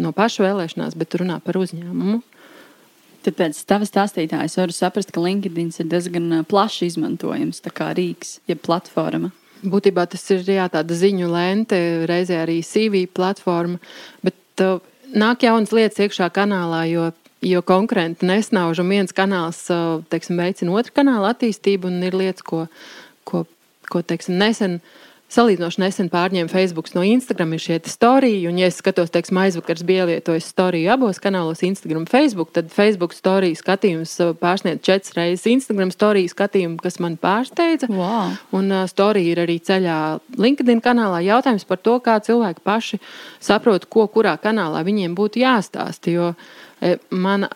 no 0.00 0.12
paša 0.16 0.46
vēlēšanās, 0.46 0.96
bet 0.96 1.16
runā 1.20 1.40
par 1.44 1.60
uzņēmumu. 1.60 2.20
Tad 3.20 3.36
pēc 3.36 3.58
tavas 3.68 3.90
stāstītājas 3.92 4.56
varu 4.56 4.72
saprast, 4.72 5.12
ka 5.12 5.20
LinkedIn 5.20 5.74
ir 5.82 5.88
diezgan 5.92 6.32
plaši 6.48 6.88
izmantojams 6.88 7.60
kā 7.76 7.90
rīks, 7.96 8.38
jeb 8.48 8.62
platforma. 8.64 9.32
Būtībā 9.60 10.06
tas 10.08 10.22
ir 10.32 10.46
jā, 10.48 10.64
tāda 10.72 10.96
ziņu 10.96 11.28
lente, 11.28 11.78
reizē 12.08 12.38
arī 12.46 12.60
CV 12.64 13.04
platforma, 13.12 13.76
bet 14.24 14.64
uh, 14.64 14.80
nāk 15.12 15.44
jaunas 15.44 15.74
lietas 15.76 16.00
iekšā 16.00 16.30
kanālā, 16.32 16.86
jo, 16.88 17.10
jo 17.44 17.60
konkurenti 17.68 18.24
nesnauž 18.28 18.80
un 18.80 18.94
viens 18.94 19.12
kanāls 19.12 19.66
uh, 19.68 20.00
teiksim, 20.08 20.40
veicina 20.40 20.72
otru 20.80 20.96
kanālu 20.96 21.28
attīstību 21.28 21.92
un 21.92 22.00
ir 22.08 22.16
lietas, 22.16 22.46
ko, 22.46 22.64
ko, 23.28 23.44
ko 23.92 24.00
teiksim, 24.00 24.40
nesen 24.40 24.80
salīdzinoši 25.30 25.80
nesen 25.82 26.08
pārņēma 26.10 26.50
Facebook 26.50 26.90
no 26.96 27.04
Instagram, 27.06 27.54
ir 27.54 27.62
šie 27.62 27.78
storiji. 27.90 28.48
Un, 28.50 28.58
ja 28.60 28.70
es 28.70 28.80
skatos, 28.80 29.12
teiksim, 29.14 29.38
aizvakars 29.42 29.84
bija 29.86 30.06
lietojis 30.08 30.48
storiju 30.50 30.90
abos 30.94 31.20
kanālos, 31.22 31.62
Instagram 31.66 32.04
un 32.04 32.10
Facebook, 32.10 32.50
tad 32.56 32.72
Facebook 32.74 33.14
storiju 33.16 33.58
skatījums 33.58 34.16
uh, 34.24 34.32
pārsniedz 34.40 34.82
četras 34.86 35.14
reizes 35.18 35.46
Instagram 35.50 35.92
storiju 35.94 36.32
skatījumu, 36.32 36.80
kas 36.82 36.98
man 37.02 37.18
pārsteidza. 37.20 37.90
Wow. 37.92 38.34
Un 38.56 38.70
uh, 38.74 38.84
storija 38.90 39.36
ir 39.36 39.42
arī 39.44 39.60
ceļā 39.62 40.00
LinkedIn 40.40 40.82
kanālā. 40.84 41.22
Jautājums 41.26 41.66
par 41.68 41.82
to, 41.82 41.98
kā 42.04 42.18
cilvēki 42.26 42.66
paši 42.66 43.00
saprot, 43.38 43.86
ko 43.90 44.08
kurā 44.10 44.34
kanālā 44.42 44.82
viņiem 44.86 45.14
būtu 45.18 45.44
jāstāsta. 45.44 46.10
Jo 46.10 46.32
e, 46.80 46.96
man 47.10 47.46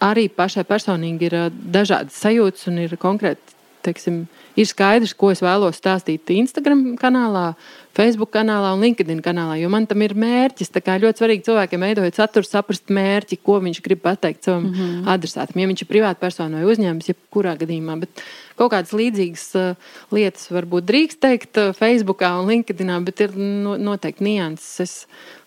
arī 0.00 0.28
pašai 0.32 0.64
personīgi 0.68 1.28
ir 1.28 1.36
uh, 1.36 1.48
dažādas 1.50 2.16
sajūtas 2.24 2.70
un 2.70 2.80
ir 2.86 2.96
konkrēti, 3.00 3.59
teiksim, 3.84 4.24
ir 4.58 4.68
skaidrs, 4.68 5.14
ko 5.16 5.30
es 5.32 5.42
vēlos 5.44 5.78
stāstīt 5.80 6.30
Instagram 6.34 6.94
kanālā, 7.00 7.52
Facebook 7.96 8.30
kanālā 8.34 8.70
un 8.76 8.84
LinkedIn 8.84 9.18
kanālā, 9.24 9.56
jo 9.58 9.70
man 9.72 9.86
tam 9.90 10.02
ir 10.06 10.14
mērķis. 10.18 10.70
Tā 10.70 10.82
kā 10.84 10.94
ļoti 11.02 11.22
svarīgi 11.22 11.46
cilvēkiem 11.48 11.86
veidojot 11.86 12.20
saturu, 12.20 12.46
saprast 12.46 12.92
mērķi, 12.94 13.40
ko 13.42 13.58
viņš 13.64 13.80
grib 13.84 14.04
pateikt 14.04 14.46
savam 14.46 14.68
mm 14.68 14.76
-hmm. 14.76 15.08
adresātam. 15.14 15.60
Ja 15.60 15.70
viņš 15.70 15.82
ir 15.82 15.90
privāta 15.90 16.20
persona 16.20 16.60
vai 16.60 16.70
uzņēmums, 16.70 17.10
jebkurā 17.10 17.56
gadījumā. 17.58 17.98
Bet 18.00 18.22
kaut 18.56 18.72
kādas 18.72 18.94
līdzīgas 18.94 19.46
uh, 19.58 19.90
lietas 20.14 20.50
varbūt 20.54 20.86
drīkst 20.86 21.20
teikt 21.20 21.58
uh, 21.58 21.74
Facebookā 21.74 22.36
un 22.40 22.48
LinkedInā, 22.52 23.00
bet 23.04 23.20
ir 23.20 23.36
no, 23.36 23.76
noteikti 23.76 24.24
nianses. 24.24 24.80
Es 24.80 25.06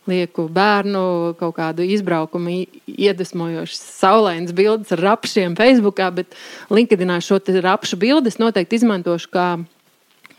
lieku 0.09 0.47
bērnu 0.51 1.35
kaut 1.39 1.55
kādu 1.57 1.85
izbraukumu, 1.87 2.63
iedvesmojošas, 2.87 3.83
saulainas 3.99 4.55
bildes 4.55 4.91
ar 4.95 5.03
rapšiem 5.09 5.57
Facebookā, 5.59 6.09
bet 6.15 6.35
LinkedInā 6.73 7.19
šo 7.23 7.39
rapšu 7.63 7.99
bildes 8.01 8.39
noteikti 8.41 8.81
izmantošu 8.81 9.31
kā 9.33 9.47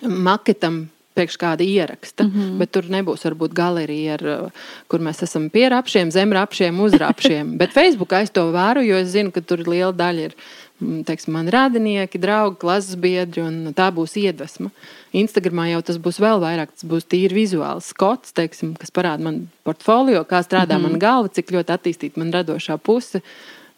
maketam 0.02 0.84
priekš 1.14 1.36
kāda 1.38 1.62
ieraksta. 1.62 2.24
Mm 2.24 2.30
-hmm. 2.30 2.58
Bet 2.58 2.70
tur 2.70 2.84
nebūs 2.84 3.22
varbūt 3.24 3.52
galerija, 3.54 4.14
ar, 4.14 4.50
kur 4.88 5.00
mēs 5.00 5.22
esam 5.22 5.50
pie 5.50 5.68
rapšiem, 5.68 6.10
zem 6.10 6.32
rapšiem, 6.32 6.80
uz 6.80 6.92
rapšiem. 6.92 7.54
bet 7.60 7.70
Facebookā 7.70 8.22
es 8.22 8.30
to 8.30 8.50
vēru, 8.52 8.82
jo 8.82 8.96
es 8.96 9.08
zinu, 9.08 9.30
ka 9.30 9.40
tur 9.40 9.58
liela 9.68 9.92
daļa 9.92 10.20
ir 10.20 10.34
Mm, 10.34 10.63
teiksim, 11.06 11.34
mani 11.36 11.52
radinieki, 11.54 12.20
draugi, 12.20 12.58
klases 12.62 12.98
biedri, 13.00 13.42
un 13.44 13.72
tā 13.76 13.88
būs 13.94 14.16
iedvesma. 14.20 14.70
Instagramā 15.14 15.68
jau 15.70 15.82
tas 15.90 15.98
būs 16.02 16.20
vēl 16.22 16.42
vairāk, 16.42 16.72
tas 16.74 16.86
būs 16.90 17.06
tīri 17.10 17.36
vizuāls 17.42 17.90
skots, 17.94 18.34
teiksim, 18.36 18.74
kas 18.80 18.94
parāda 18.94 19.26
man 19.26 19.42
portfolio, 19.66 20.24
kā 20.24 20.42
strādā 20.42 20.78
mm 20.78 20.84
-hmm. 20.84 20.92
mana 20.92 20.98
galva, 20.98 21.28
cik 21.28 21.52
ļoti 21.54 21.76
attīstīta 21.76 22.18
man 22.18 22.32
radošā 22.32 22.78
puse. 22.78 23.22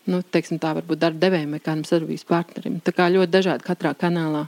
Nu, 0.06 0.22
teiksim, 0.22 0.58
tā 0.58 0.70
varbūt 0.74 0.98
darba 1.02 1.18
devējiem 1.18 1.50
vai 1.50 1.60
kādam 1.60 1.84
sadarbības 1.84 2.24
partnerim. 2.24 2.80
Tā 2.80 2.92
kā 2.94 3.10
ļoti 3.10 3.30
dažādi 3.30 3.66
katrā 3.66 3.94
kanālā, 3.94 4.46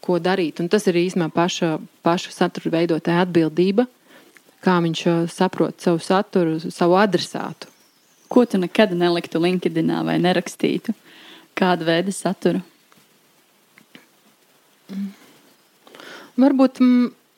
ko 0.00 0.18
darīt. 0.18 0.60
Un 0.60 0.68
tas 0.68 0.86
ir 0.86 0.94
īstenībā 0.94 1.30
paša, 1.34 1.78
paša 2.02 2.30
satura 2.30 2.70
veidotāja 2.78 3.26
atbildība, 3.26 3.86
kā 4.64 4.80
viņš 4.80 5.06
uh, 5.06 5.28
saprot 5.28 5.80
savu 5.80 5.98
saturu, 5.98 6.58
savu 6.70 6.96
adresātu. 6.96 7.68
Ko 8.28 8.44
tu 8.44 8.58
nekad 8.58 8.94
neliktu 8.96 9.38
LinkedInā 9.38 10.00
vai 10.04 10.16
nerakstītu? 10.18 10.94
Kāda 11.54 11.86
veida 11.86 12.12
satura? 12.14 12.62
Varbūt 16.34 16.80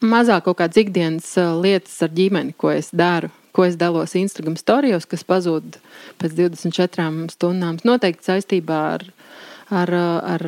mazāk 0.04 0.46
kaut 0.46 0.58
kādas 0.60 0.80
ikdienas 0.80 1.28
lietas 1.60 1.98
ar 2.04 2.14
ģimeni, 2.16 2.54
ko 2.56 2.70
es 2.72 2.88
daru, 2.96 3.28
ko 3.56 3.66
es 3.68 3.76
dalos 3.80 4.16
Instagram 4.16 4.56
storijos, 4.60 5.04
kas 5.08 5.24
pazūd 5.28 5.78
pēc 6.20 6.36
24 6.38 7.28
stundām. 7.34 7.80
Noteikti 7.84 8.30
saistībā 8.30 8.80
ar, 8.96 9.06
ar, 9.68 9.94
ar, 10.36 10.46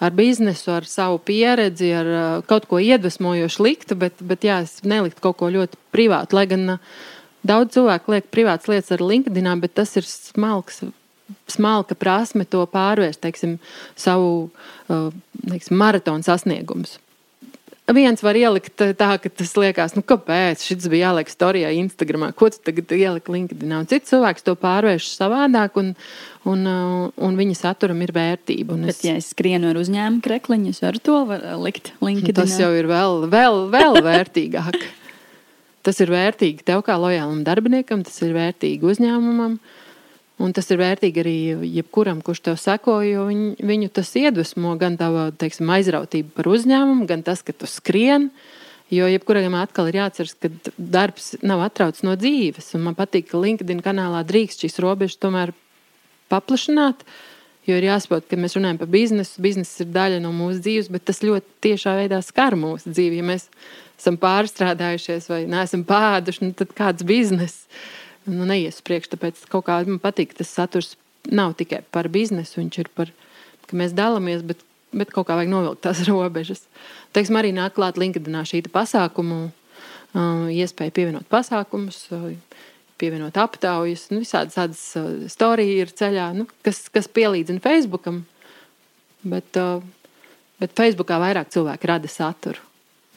ar 0.00 0.16
biznesu, 0.16 0.72
ar 0.78 0.88
savu 0.88 1.20
pieredzi, 1.20 1.92
ar 1.96 2.12
kaut 2.48 2.68
ko 2.70 2.80
iedvesmojošu 2.80 3.68
liktu, 3.68 3.98
bet, 4.00 4.24
bet 4.24 4.48
jā, 4.48 4.62
es 4.64 4.80
neliktu 4.84 5.24
kaut 5.28 5.40
ko 5.42 5.52
ļoti 5.52 5.80
privātu. 5.92 6.40
Lai 6.40 6.46
gan 6.48 6.78
daudz 7.46 7.76
cilvēku 7.76 8.16
liek 8.16 8.32
privātas 8.32 8.72
lietas 8.72 8.96
ar 8.96 9.04
LinkedIn, 9.04 9.52
bet 9.60 9.76
tas 9.76 9.96
ir 10.00 10.08
smalks 10.08 10.86
smalka 11.50 11.96
prasme 11.98 12.46
to 12.48 12.62
pārvērst, 12.70 13.22
teiksim, 13.24 13.56
savu 13.98 14.48
uh, 14.90 15.10
teiksim, 15.46 15.78
maratonu 15.80 16.26
sasniegumus. 16.26 16.98
Viens 17.86 18.18
var 18.18 18.34
ielikt 18.34 18.82
tā, 18.98 19.12
ka 19.22 19.30
tas 19.30 19.52
liekas, 19.54 19.92
nu, 19.94 20.02
kāpēc 20.02 20.64
šis 20.66 20.88
bija 20.90 21.12
jāliek 21.12 21.28
storijā, 21.30 21.68
Instagramā, 21.84 22.32
ko 22.34 22.48
tu 22.50 22.58
tagad 22.66 22.90
ieliki 22.96 23.30
LinkedIn. 23.30 23.74
Un 23.78 23.86
cits 23.86 24.10
cilvēks 24.10 24.42
to 24.42 24.56
pārvērš 24.58 25.12
savādāk, 25.12 25.78
un, 25.78 25.92
un, 26.50 26.66
uh, 26.66 27.06
un 27.14 27.38
viņa 27.38 27.54
saturam 27.60 28.02
ir 28.02 28.10
vērtība. 28.16 28.74
Un 28.74 28.88
Bet, 28.88 28.96
es... 28.96 29.04
ja 29.06 29.14
es 29.20 29.30
skrienu 29.30 29.70
ar 29.70 29.78
uzņēmumu 29.78 30.18
krekliņu, 30.26 30.74
es 30.74 30.82
varu 30.82 31.02
to 31.06 31.22
var 31.30 31.46
likt 31.62 31.92
LinkedIn. 32.02 32.34
Tas 32.40 32.58
jau 32.58 32.72
ir 32.74 32.90
vēl, 32.90 33.28
vēl, 33.30 33.62
vēl 33.70 34.02
vērtīgāk. 34.10 34.82
tas 35.86 36.02
ir 36.02 36.10
vērtīgi 36.10 36.66
tev 36.66 36.82
kā 36.82 36.98
lojālam 36.98 37.46
darbiniekam, 37.46 38.02
tas 38.02 38.18
ir 38.26 38.34
vērtīgi 38.34 38.82
uzņēmumam. 38.96 39.60
Uh, 39.62 39.85
Un 40.36 40.52
tas 40.52 40.66
ir 40.68 40.76
vērtīgi 40.82 41.20
arī 41.22 41.36
jebkuram, 41.78 42.20
kurš 42.24 42.42
tev 42.44 42.58
seko, 42.60 42.98
jo 43.06 43.24
viņ, 43.30 43.44
viņu 43.64 43.88
tas 43.96 44.10
iedvesmo 44.20 44.74
gan 44.76 44.98
tava 45.00 45.30
teiksim, 45.32 45.70
aizrautība 45.72 46.34
par 46.36 46.50
uzņēmumu, 46.52 47.06
gan 47.08 47.24
tas, 47.24 47.40
ka 47.44 47.54
tu 47.56 47.68
skrien. 47.70 48.28
Jo 48.92 49.08
jebkuram 49.10 49.56
atkal 49.58 49.88
ir 49.90 49.96
jāatcerās, 50.02 50.36
ka 50.38 50.50
darbs 50.76 51.32
nav 51.42 51.64
atrauts 51.64 52.04
no 52.06 52.14
dzīves. 52.20 52.68
Un 52.76 52.84
man 52.84 52.98
patīk, 52.98 53.30
ka 53.32 53.40
LinkedIn 53.40 53.80
kanālā 53.82 54.20
drīkst 54.28 54.62
šīs 54.62 54.78
robežas 54.84 55.18
tomēr 55.24 55.54
paplašināt. 56.30 57.02
Jo 57.66 57.80
ir 57.80 57.88
jāsaprot, 57.88 58.28
ka 58.30 58.38
mēs 58.38 58.54
runājam 58.54 58.78
par 58.78 58.92
biznesu. 58.92 59.40
Bizness 59.42 59.80
ir 59.82 59.90
daļa 59.90 60.20
no 60.22 60.30
mūsu 60.36 60.60
dzīves, 60.62 60.92
bet 60.92 61.08
tas 61.08 61.24
ļoti 61.24 61.64
tiešā 61.66 61.96
veidā 61.98 62.20
skar 62.22 62.54
mūsu 62.60 62.92
dzīvi. 62.92 63.18
Ja 63.18 63.26
mēs 63.26 63.48
esam 63.96 64.20
pārstrādājušies 64.22 65.26
vai 65.32 65.40
neesam 65.50 65.82
pāduši, 65.88 66.44
nu 66.44 66.54
tad 66.54 66.76
kāds 66.76 67.06
bizness? 67.08 67.64
Nu, 68.30 68.46
neies 68.48 68.78
priekš. 68.84 69.10
Tāpēc 69.14 69.42
kaut 69.52 69.66
kā 69.68 69.80
man 69.86 70.00
patīk, 70.02 70.34
tas 70.36 70.52
saturs 70.52 70.94
nav 71.26 71.56
tikai 71.58 71.82
par 71.94 72.08
biznesu, 72.12 72.60
viņš 72.60 72.78
ir 72.82 72.90
par, 72.94 73.10
ka 73.66 73.78
mēs 73.78 73.94
dalāmies, 73.96 74.44
bet, 74.46 74.62
bet 74.94 75.12
kaut 75.14 75.28
kā 75.28 75.38
vajag 75.38 75.52
novilkt 75.52 75.84
tās 75.86 76.04
robežas. 76.10 76.66
Teiksim, 77.16 77.38
arī 77.40 77.52
nāk 77.56 77.76
klāt 77.78 78.00
LinkedInā 78.00 78.44
šī 78.48 78.62
pasākumu, 78.72 79.46
uh, 79.50 80.46
iespēja 80.52 80.94
pievienot 80.94 81.28
pasākumus. 81.32 82.06
Uh, 82.14 82.32
pievienot 82.96 83.36
aptaujas, 83.36 84.06
nu, 84.08 84.22
visādas 84.22 84.56
tādas 84.56 84.84
uh, 84.96 85.26
storijas 85.28 85.82
ir 85.84 85.90
ceļā, 85.98 86.30
nu, 86.38 86.46
kas, 86.64 86.86
kas 86.92 87.10
pielīdzina 87.12 87.60
Facebookam. 87.64 88.22
Bet, 89.26 89.58
bet 90.62 90.74
Facebookā 90.78 91.16
vairāk 91.18 91.48
cilvēki 91.50 91.88
rada 91.90 92.06
saturu 92.06 92.62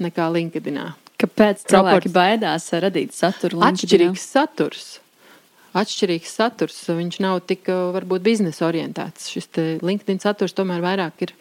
nekā 0.02 0.26
LinkedInā. 0.34 0.88
Kāpēc 1.20 1.66
cilvēki 1.68 2.12
baidās 2.16 2.70
radīt 2.80 3.16
saturu? 3.16 3.60
Atšķirīgs 3.68 4.24
saturs. 4.24 4.88
Atšķirīgs 5.78 6.36
saturs. 6.40 6.78
Viņš 6.88 7.20
nav 7.26 7.42
tik 7.50 7.68
varbūt 7.68 8.24
biznesa 8.26 8.66
orientēts. 8.70 9.28
Šis 9.34 9.50
LinkedIn 9.84 10.22
saturs 10.24 10.56
tomēr 10.58 10.84
vairāk 10.86 11.26
ir 11.28 11.34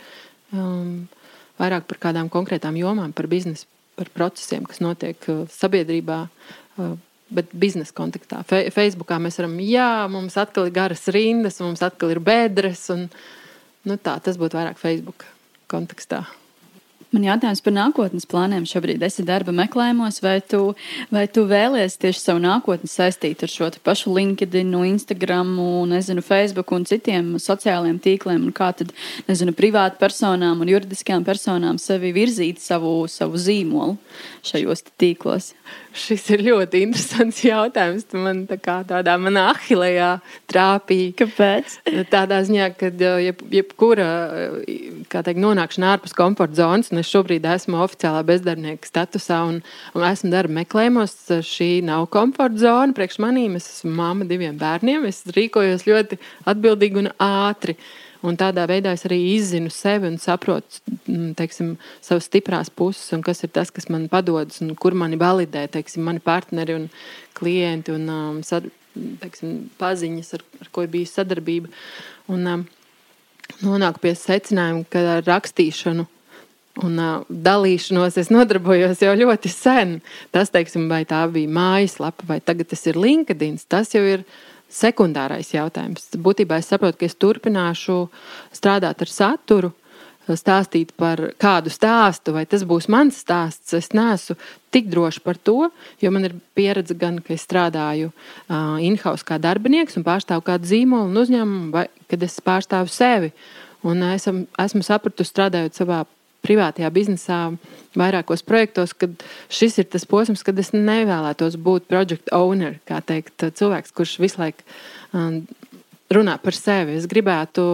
um, 0.52 1.06
vairāk 1.60 1.86
par 1.90 2.02
kādām 2.08 2.30
konkrētām 2.32 2.78
jomām, 2.80 3.14
par 3.14 3.30
biznesu, 3.30 3.68
par 3.98 4.10
procesiem, 4.14 4.66
kas 4.68 4.82
notiek 4.84 5.30
uh, 5.30 5.44
sabiedrībā. 5.54 6.24
Uh, 6.78 6.96
Bet 7.28 7.50
biznesa 7.52 7.92
kontekstā. 7.92 8.38
Fe 8.48 8.70
Facebookā 8.72 9.18
mēs 9.20 9.36
varam, 9.36 9.58
jā, 9.60 10.08
mums 10.08 10.38
atkal 10.40 10.70
ir 10.70 10.72
garas 10.72 11.02
rindas, 11.12 11.58
mums 11.60 11.82
atkal 11.84 12.14
ir 12.14 12.22
bedres. 12.24 12.86
Un, 12.94 13.02
nu 13.84 13.98
tā, 14.00 14.14
tas 14.24 14.40
būtu 14.40 14.56
vairāk 14.56 14.80
Facebook 14.80 15.26
kontekstā. 15.68 16.22
Man 17.08 17.22
jautājums 17.24 17.62
par 17.64 17.72
nākotnes 17.72 18.26
plāniem. 18.28 18.66
Šobrīd 18.68 19.00
esi 19.06 19.22
darba 19.24 19.48
meklējumos, 19.56 20.18
vai 20.20 20.34
tu, 20.44 20.74
vai 21.08 21.22
tu 21.32 21.46
vēlies 21.48 21.96
tieši 22.02 22.20
savu 22.20 22.42
nākotni 22.44 22.90
saistīt 22.92 23.40
ar 23.46 23.48
šo 23.48 23.70
pašu 23.80 24.12
LinkedIn, 24.12 24.74
Instagram, 24.90 25.54
nezinu, 25.88 26.20
Facebook 26.24 26.74
un 26.76 26.84
citiem 26.88 27.30
sociālajiem 27.40 27.96
tīkliem, 28.04 28.44
un 28.50 28.52
kā 28.52 28.74
tad, 28.76 28.92
nezinu, 29.24 29.56
privāti 29.56 29.96
personām 30.02 30.60
un 30.60 30.68
juridiskām 30.68 31.24
personām 31.24 31.80
sevi 31.80 32.12
virzīt 32.12 32.60
savu, 32.60 33.06
savu 33.08 33.40
zīmolu 33.40 33.96
šajos 34.44 34.84
tīklos? 35.00 35.54
Šis 35.98 36.28
ir 36.36 36.44
ļoti 36.46 36.82
interesants 36.84 37.40
jautājums. 37.42 38.04
Tu 38.08 38.20
man 38.20 38.44
tā 38.48 38.58
kā 38.60 38.76
tādā 38.86 39.16
manā 39.20 39.48
ahilējā 39.54 40.10
trāpīja. 40.50 41.14
Kāpēc? 41.22 41.78
Tādā 42.12 42.42
ziņā, 42.46 42.68
ka 42.78 42.92
jeb, 43.24 43.42
jebkura 43.52 44.08
teikt, 45.08 45.40
nonākšana 45.42 45.94
ārpus 45.96 46.14
komforta 46.16 46.60
zonas, 46.60 46.92
un 46.98 47.04
es 47.04 47.12
šobrīd 47.12 47.46
esmu 47.46 47.78
oficiālā 47.84 48.24
bezdarbnieka 48.26 48.88
statusā 48.88 49.38
un, 49.46 49.60
un 49.94 50.06
esmu 50.08 50.32
darba 50.32 50.56
meklējumos, 50.56 51.14
šī 51.46 51.70
nav 51.86 52.08
komforta 52.10 52.58
zona 52.64 52.96
priekš 52.96 53.20
manīm. 53.22 53.54
Es 53.58 53.68
esmu 53.76 53.92
mamma 54.00 54.26
diviem 54.26 54.58
bērniem. 54.58 55.06
Es 55.06 55.22
rīkojos 55.30 55.86
ļoti 55.86 56.18
atbildīgi 56.50 57.04
un 57.04 57.10
ātri. 57.22 57.76
Un 58.26 58.34
tādā 58.34 58.64
veidā 58.66 58.96
es 58.96 59.04
arī 59.06 59.20
izzinu 59.36 59.70
sevi 59.70 60.08
un 60.10 60.16
saprotu 60.18 60.80
mm, 61.06 61.36
teiksim, 61.38 61.76
savas 62.02 62.26
stiprās 62.26 62.66
puses, 62.66 63.12
un 63.14 63.22
kas 63.22 63.44
ir 63.46 63.52
tas, 63.54 63.70
kas 63.70 63.86
man 63.94 64.08
padodas, 64.10 64.58
un 64.64 64.72
kur 64.74 64.96
mani 64.98 65.14
validē 65.20 65.68
teiksim, 65.70 66.02
mani 66.02 66.18
partneri 66.18 66.74
un 66.74 66.88
klienti 67.38 67.94
un 67.94 68.10
um, 68.10 68.42
sad, 68.42 68.66
teiksim, 69.22 69.68
paziņas, 69.78 70.34
ar, 70.34 70.46
ar 70.58 70.74
ko 70.74 70.82
ir 70.82 70.90
bijusi 70.96 71.20
sadarbība. 71.20 71.70
Un, 72.34 72.50
um, 72.56 72.66
nonāku 73.62 74.02
pie 74.02 74.18
secinājuma, 74.18 74.82
ka 74.90 75.06
ar 75.14 75.28
rakstīšanu 75.30 76.10
Un 76.84 77.00
uh, 77.02 77.24
dalīšanos 77.28 78.18
es 78.20 78.30
nodarbojos 78.30 79.00
jau 79.02 79.14
ļoti 79.18 79.50
sen. 79.50 79.96
Tas, 80.34 80.52
teiksim, 80.54 80.86
vai 80.90 81.02
tā 81.08 81.24
bija 81.32 81.50
mājaslapa, 81.50 82.26
vai 82.28 82.38
tagad 82.44 82.70
tas 82.70 82.86
ir 82.86 83.00
LinkedIn, 83.00 83.58
tas 83.66 83.90
jau 83.96 84.04
ir 84.06 84.22
sekundārais 84.70 85.50
jautājums. 85.54 86.10
Būtībā 86.20 86.60
es 86.60 86.68
saprotu, 86.70 87.00
ka 87.00 87.08
es 87.08 87.16
turpināšu 87.18 87.98
strādāt 88.54 89.02
ar 89.02 89.10
saturu, 89.10 89.72
stāstīt 90.28 90.92
par 90.98 91.22
kādu 91.40 91.72
stāstu, 91.72 92.34
vai 92.36 92.44
tas 92.44 92.64
būs 92.68 92.88
mans 92.92 93.16
stāsts. 93.22 93.72
Es 93.72 93.94
neesmu 93.96 94.36
tik 94.74 94.90
droši 94.92 95.22
par 95.24 95.38
to, 95.40 95.70
jo 96.02 96.10
man 96.12 96.28
ir 96.28 96.36
pieredze 96.58 96.96
gan, 96.98 97.16
ka 97.24 97.32
es 97.32 97.46
strādāju 97.48 98.10
uh, 98.12 98.76
in-house 98.84 99.24
kā 99.24 99.40
darbinieks 99.40 99.96
un 99.96 100.04
pārstāvu 100.04 100.44
kādu 100.44 100.68
zīmolu 100.68 101.08
un 101.08 101.22
uzņēmumu, 101.22 101.70
vai 101.72 101.86
kad 102.10 102.22
es 102.22 102.36
pārstāvu 102.44 102.92
sevi. 102.92 103.32
Un 103.88 104.02
esam, 104.10 104.44
esmu 104.60 104.82
sapratusi, 104.84 105.32
strādājot 105.32 105.80
savā 105.80 106.02
privātajā 106.46 106.90
biznesā, 106.94 107.40
vairākos 107.98 108.44
projektos, 108.46 108.94
kad 108.96 109.14
šis 109.52 109.80
ir 109.82 109.88
tas 109.92 110.06
posms, 110.08 110.44
kad 110.46 110.58
es 110.60 110.72
nevēlētos 110.74 111.58
būt 111.60 111.88
project 111.90 112.30
owner, 112.34 112.78
kā 112.88 113.00
teikt, 113.04 113.50
cilvēks, 113.58 113.94
kurš 113.96 114.18
visu 114.22 114.40
laiku 114.42 114.64
um, 115.16 115.42
runā 116.14 116.38
par 116.42 116.56
sevi. 116.56 116.96
Es 116.98 117.08
gribētu 117.10 117.64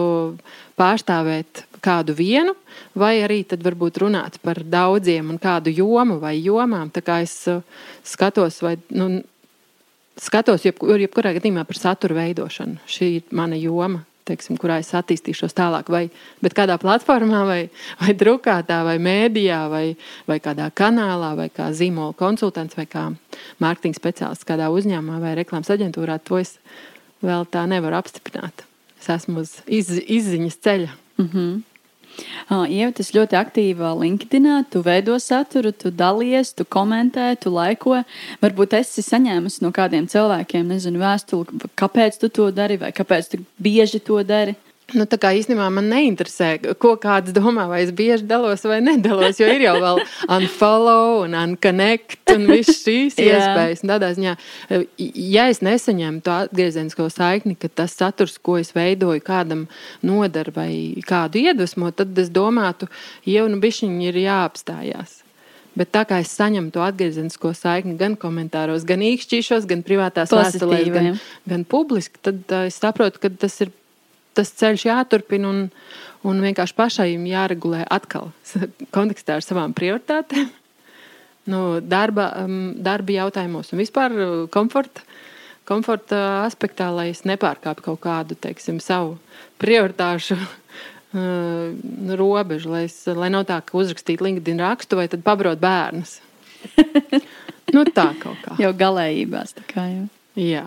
pārstāvēt 0.79 1.65
kādu 1.85 2.15
vienu, 2.17 2.55
vai 2.97 3.19
arī 3.23 3.43
tad 3.47 3.63
varbūt 3.65 4.01
runāt 4.03 4.39
par 4.43 4.59
daudziem 4.63 5.29
un 5.31 5.39
kādu 5.41 5.73
jomu 5.73 6.17
vai 6.23 6.35
jomām. 6.39 6.89
Tā 6.93 7.05
kā 7.05 7.21
es 7.25 7.37
uh, 7.51 7.61
skatos, 8.03 8.59
vai, 8.65 8.75
nu, 8.95 9.21
skatos 10.19 10.65
jebkur, 10.65 10.97
jebkurā 11.05 11.35
gadījumā 11.37 11.67
par 11.67 11.79
satura 11.79 12.23
veidošanu. 12.23 12.81
Šī 12.89 13.13
ir 13.19 13.31
mana 13.35 13.59
joma 13.59 14.03
teiksim, 14.25 14.57
kurā 14.61 14.79
es 14.81 14.91
attīstīšos 14.97 15.55
tālāk, 15.57 15.89
vai 15.93 16.09
kādā 16.55 16.77
platformā, 16.81 17.43
vai, 17.47 17.59
vai 18.01 18.15
drukātā, 18.17 18.81
vai 18.87 18.97
mēdījā, 19.01 19.59
vai, 19.71 19.85
vai 20.29 20.39
kādā 20.43 20.71
kanālā, 20.73 21.35
vai 21.37 21.49
kā 21.53 21.69
zīmola 21.75 22.15
konsultants, 22.17 22.77
vai 22.77 22.87
kā 22.89 23.07
mārketinga 23.63 23.99
speciālists 23.99 24.47
kādā 24.47 24.71
uzņēmumā 24.73 25.21
vai 25.21 25.35
reklāmas 25.41 25.71
aģentūrā, 25.75 26.17
to 26.25 26.41
es 26.41 26.57
vēl 27.25 27.45
tā 27.51 27.65
nevaru 27.69 27.99
apstiprināt. 27.99 28.65
Es 29.01 29.11
esmu 29.13 29.43
uz 29.43 29.59
iz, 29.67 29.91
izziņas 29.91 30.61
ceļa. 30.65 30.91
Mm 31.19 31.29
-hmm. 31.29 31.74
Ieva, 32.49 32.91
tas 32.95 33.11
ļoti 33.15 33.37
aktīvi 33.39 33.91
LinkedIn, 34.01 34.47
tu 34.71 34.81
veido 34.85 35.17
saturu, 35.19 35.71
tu 35.71 35.91
dalies, 35.91 36.53
tu 36.53 36.65
komentē, 36.65 37.31
tu 37.41 37.53
laiko. 37.53 38.01
Varbūt 38.43 38.77
esi 38.79 39.03
saņēmusi 39.05 39.63
no 39.65 39.71
kādiem 39.75 40.07
cilvēkiem, 40.11 40.67
nezinu, 40.69 41.01
vēstuli, 41.01 41.65
kāpēc 41.79 42.19
tu 42.21 42.29
to 42.29 42.51
dari 42.55 42.77
vai 42.81 42.93
kāpēc 42.95 43.31
tu 43.33 43.41
bieži 43.61 44.03
to 44.03 44.21
dari. 44.23 44.55
Nu, 44.93 45.07
tā 45.09 45.17
kā 45.17 45.31
īstenībā 45.33 45.65
man 45.73 45.87
neinteresē, 45.89 46.75
ko 46.77 46.91
kāds 47.01 47.33
domā, 47.33 47.63
vai 47.71 47.79
es 47.81 47.89
bieži 47.95 48.27
dalos 48.29 48.61
vai 48.69 48.77
nedalos. 48.85 49.39
Jo 49.41 49.47
ir 49.49 49.63
jau 49.63 49.73
vēl 49.81 50.01
unfollow 50.37 51.23
un 51.23 51.33
unconnect 51.39 52.29
un 52.35 52.45
visas 52.51 52.83
šīs 52.83 53.17
iespējas. 53.25 53.81
Tādā 53.81 54.11
ziņā, 54.13 54.35
ja 55.01 55.47
es 55.49 55.63
nesaņemu 55.65 56.21
to 56.25 56.35
atgriezenisko 56.45 57.07
saikni, 57.09 57.57
ka 57.57 57.71
tas 57.81 57.97
saturs, 57.97 58.37
ko 58.37 58.59
es 58.61 58.75
veidoju, 58.77 59.23
kādam 59.25 59.65
nodara 60.05 60.53
vai 60.53 60.71
kādu 61.07 61.41
iedvesmo, 61.41 61.89
tad 61.89 62.13
es 62.21 62.29
domātu, 62.33 62.85
jau 63.25 63.47
nu 63.49 63.57
bišķiņi 63.63 64.11
ir 64.11 64.19
jāapstājās. 64.27 65.23
Bet 65.75 65.89
tā 65.91 66.05
kā 66.07 66.21
es 66.23 66.29
saņemu 66.31 66.69
to 66.71 66.83
atgriezenisko 66.85 67.51
saikni 67.57 67.97
gan 67.99 68.13
komentāros, 68.19 68.85
gan 68.87 69.01
īkšķīšos, 69.03 69.65
gan 69.67 69.81
privātās 69.83 70.31
vēstulēs, 70.31 70.91
gan, 70.93 71.09
gan 71.49 71.65
publiski, 71.67 72.21
tad 72.23 72.45
uh, 72.47 72.69
es 72.69 72.77
saprotu, 72.79 73.19
ka 73.25 73.33
tas 73.33 73.57
ir 73.65 73.73
tas 74.35 74.51
ceļš 74.59 74.85
jāturpina 74.89 75.49
un, 75.49 75.61
un 76.27 76.43
vienkārši 76.43 76.77
pašai 76.77 77.09
jāregulē 77.29 77.85
atkal 77.91 78.31
kontekstā 78.95 79.39
ar 79.39 79.45
savām 79.45 79.75
prioritātēm, 79.77 80.49
nu, 81.51 81.61
darba, 81.81 82.31
um, 82.43 82.73
darba 82.77 83.19
jautājumos 83.19 83.71
un 83.73 83.83
vispār 83.83 84.15
uh, 84.17 84.35
komforta, 84.51 85.05
komforta 85.67 86.21
aspektā, 86.45 86.91
lai 86.93 87.09
es 87.13 87.23
nepārkāptu 87.27 87.89
kaut 87.89 88.01
kādu 88.05 88.37
teiksim, 88.39 88.81
savu 88.83 89.15
prioritāšu 89.61 90.37
uh, 90.41 92.15
robežu, 92.19 92.73
lai, 92.75 92.85
es, 92.89 93.01
lai 93.07 93.31
nav 93.33 93.47
tā, 93.49 93.61
ka 93.65 93.77
uzrakstītu 93.79 94.27
LinkedIn 94.27 94.63
rakstu 94.65 94.99
vai 94.99 95.09
tad 95.11 95.25
pabrot 95.25 95.61
bērnus. 95.61 96.19
nu, 97.75 97.85
tā 97.93 98.09
kaut 98.21 98.41
kā. 98.41 98.57
Jau 98.61 98.73
galējībās. 98.77 99.55
Kā, 99.69 99.85
jau. 99.91 100.05
Jā. 100.39 100.65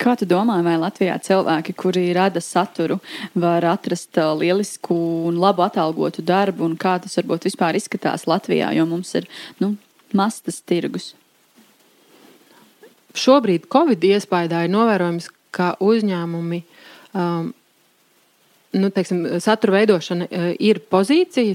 Kā 0.00 0.16
tu 0.18 0.26
domā, 0.26 0.56
vai 0.66 0.74
Latvijā 0.80 1.14
cilvēki, 1.22 1.74
kuri 1.78 2.08
rada 2.16 2.40
saturu, 2.42 2.98
var 3.38 3.64
atrast 3.70 4.18
uh, 4.18 4.32
lielisku 4.38 4.94
un 5.28 5.38
labu 5.40 5.62
atalgotu 5.64 6.24
darbu, 6.26 6.64
un 6.66 6.74
kā 6.80 6.96
tas 7.02 7.14
varbūt 7.20 7.46
vispār 7.46 7.78
izskatās 7.78 8.26
Latvijā, 8.30 8.72
jo 8.74 8.86
mums 8.90 9.14
ir 9.20 9.28
nu, 9.62 9.74
mastas 10.16 10.58
tirgus? 10.66 11.12
Šobrīd 13.14 13.68
Covid 13.70 14.02
iespējā 14.10 14.64
ir 14.66 14.74
novērojams, 14.74 15.30
ka 15.54 15.76
uzņēmumi, 15.84 16.60
um, 17.14 17.52
nu, 18.74 18.90
teiksim, 18.90 19.22
satura 19.44 19.78
veidošana 19.78 20.26
uh, 20.26 20.50
ir 20.58 20.82
pozīcija, 20.90 21.54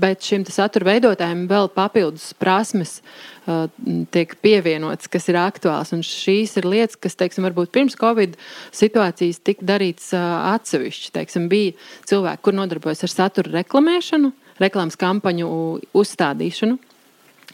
bet 0.00 0.24
šim 0.24 0.44
satura 0.46 0.92
veidotājiem 0.92 1.46
vēl 1.50 1.70
papildus 1.74 2.32
prasmes 2.38 3.00
Uh, 3.44 3.66
tiek 4.08 4.30
pievienots, 4.40 5.04
kas 5.12 5.26
ir 5.28 5.36
aktuāls. 5.36 5.90
Un 5.92 6.00
šīs 6.00 6.54
ir 6.56 6.64
lietas, 6.64 6.96
kas, 6.96 7.12
teiksim, 7.20 7.44
varbūt 7.44 7.74
pirms 7.76 7.96
Covid 8.00 8.38
situācijas 8.72 9.42
tika 9.44 9.66
darīts 9.68 10.14
uh, 10.16 10.54
atsevišķi. 10.54 11.10
Teiksim, 11.12 11.50
bija 11.52 11.74
cilvēki, 12.08 12.40
kur 12.40 12.56
nodarbojas 12.56 13.04
ar 13.04 13.12
satura 13.12 13.52
reklamēšanu, 13.58 14.32
reklāmas 14.64 14.96
kampaņu 14.96 15.50
uzstādīšanu. 15.92 16.78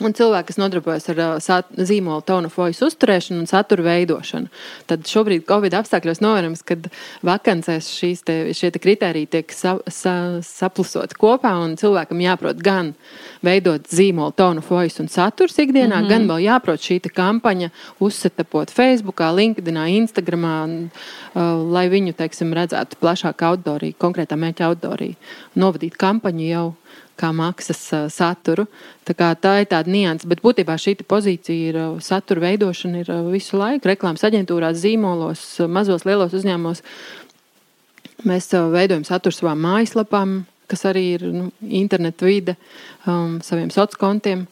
Un 0.00 0.14
cilvēki, 0.16 0.48
kas 0.48 0.56
nodarbojas 0.56 1.10
ar 1.12 1.18
uh, 1.20 1.72
zīmola 1.76 2.22
tonu 2.24 2.48
fojas 2.52 2.78
uzturēšanu 2.86 3.42
un 3.42 3.48
satura 3.50 3.84
veidošanu. 3.84 4.48
Tad 4.88 5.04
šobrīd, 5.08 5.44
Covid 5.48 5.74
apstākļos, 5.76 6.22
novērojams, 6.24 6.62
ka 6.64 6.78
vakancēs 7.26 7.90
šīs 7.98 8.24
te, 8.24 8.36
šie 8.56 8.70
te 8.72 8.80
kriteriji 8.80 9.28
tiek 9.34 9.52
sa, 9.52 9.74
sa, 9.92 10.14
saplusot 10.46 11.12
kopā, 11.20 11.52
un 11.60 11.76
cilvēkam 11.80 12.22
jāprot 12.24 12.62
gan 12.64 12.94
veidot 13.44 13.92
zīmola 13.92 14.32
tonu 14.36 14.64
fojas 14.64 14.96
un 15.04 15.12
saturs 15.12 15.58
ikdienā, 15.60 16.00
mm 16.00 16.06
-hmm. 16.06 16.08
gan 16.08 16.28
vēl 16.32 16.46
jāprot 16.48 16.80
šī 16.80 17.00
kampaņa 17.12 17.68
uzsetapot 18.00 18.70
Facebook, 18.70 19.20
LinkedIn, 19.20 19.76
Instagram, 20.00 20.44
uh, 20.44 21.42
lai 21.72 21.88
viņu, 21.92 22.16
teiksim, 22.16 22.54
redzētu 22.56 22.96
plašāk 23.00 23.42
auditoriju, 23.42 24.00
konkrētā 24.00 24.36
mērķa 24.36 24.64
auditoriju, 24.64 25.14
novadīt 25.54 25.96
kampaņu 26.00 26.48
jau 26.48 26.66
kā 27.20 27.30
maksas 27.37 27.80
saturu. 28.14 28.66
Tā, 29.09 29.14
kā, 29.16 29.30
tā 29.37 29.59
ir 29.62 29.68
tāda 29.70 29.92
nianses, 29.92 30.28
bet 30.30 30.42
būtībā 30.44 30.76
šī 30.80 30.96
pozīcija 31.09 31.72
ir 31.72 31.80
satura 32.04 32.46
veidošana 32.48 33.02
ir 33.02 33.11
visu 33.30 33.61
laiku. 33.61 33.90
Reklāmas 33.90 34.24
aģentūrās, 34.28 34.80
zīmolos, 34.80 35.44
mazos, 35.68 36.06
lielos 36.09 36.37
uzņēmumos. 36.37 36.85
Mēs 38.28 38.50
veidojam 38.72 39.04
saturu 39.09 39.37
savām 39.37 39.62
mājaslapām, 39.64 40.40
kas 40.70 40.87
arī 40.88 41.04
ir 41.16 41.26
nu, 41.35 41.48
interneta 41.61 42.28
vide, 42.28 42.56
um, 43.09 43.38
saviem 43.44 43.70
sociāliem 43.72 44.00
kontiem. 44.00 44.46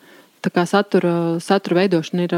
Tā 0.44 0.52
kā 0.54 0.64
satura, 0.70 1.12
satura 1.42 1.82
veidošana 1.82 2.26
ir, 2.26 2.34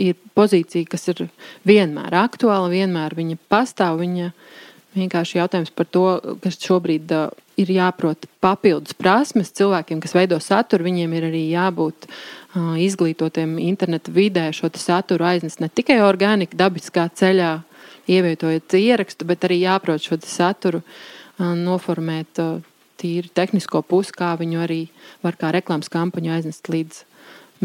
ir 0.00 0.16
pozīcija, 0.36 0.88
kas 0.88 1.10
ir 1.12 1.26
vienmēr 1.68 2.16
aktuāla, 2.22 2.70
vienmēr 2.72 3.16
viņa 3.18 3.38
pastāv. 3.52 4.00
Viņa 4.02 4.32
vienkārši 5.04 5.38
jautājums 5.40 5.70
par 5.74 5.86
to, 5.86 6.06
kas 6.42 6.58
šobrīd 6.62 7.12
uh, 7.14 7.28
ir 7.58 7.72
jāprot 7.74 8.28
papildus 8.42 8.96
prasmes 8.98 9.52
cilvēkiem, 9.58 10.00
kas 10.02 10.14
veido 10.16 10.38
saturu. 10.42 10.86
Viņiem 10.88 11.14
ir 11.18 11.28
arī 11.30 11.42
jābūt 11.50 12.08
uh, 12.08 12.76
izglītotiem 12.78 13.56
interneta 13.62 14.14
vidē, 14.14 14.48
šo 14.54 14.70
saturu 14.78 15.26
aiznest 15.28 15.62
ne 15.64 15.68
tikai 15.68 16.00
organiski, 16.04 16.58
dabiskā 16.58 17.08
ceļā, 17.08 17.58
ievietojot 18.08 18.78
ierakstu, 18.78 19.28
bet 19.28 19.44
arī 19.48 19.62
jāprot 19.64 20.04
šo 20.04 20.20
saturu 20.24 20.82
uh, 20.82 21.52
noformēt 21.58 22.42
uh, 22.44 22.58
tīri 22.98 23.30
tehnisko 23.34 23.82
pusi, 23.86 24.14
kā 24.16 24.32
viņu 24.38 24.62
arī 24.64 24.80
var 25.22 25.38
kā 25.38 25.52
reklāmas 25.54 25.90
kampaņu 25.92 26.34
aiznest 26.34 26.70
līdz 26.72 27.04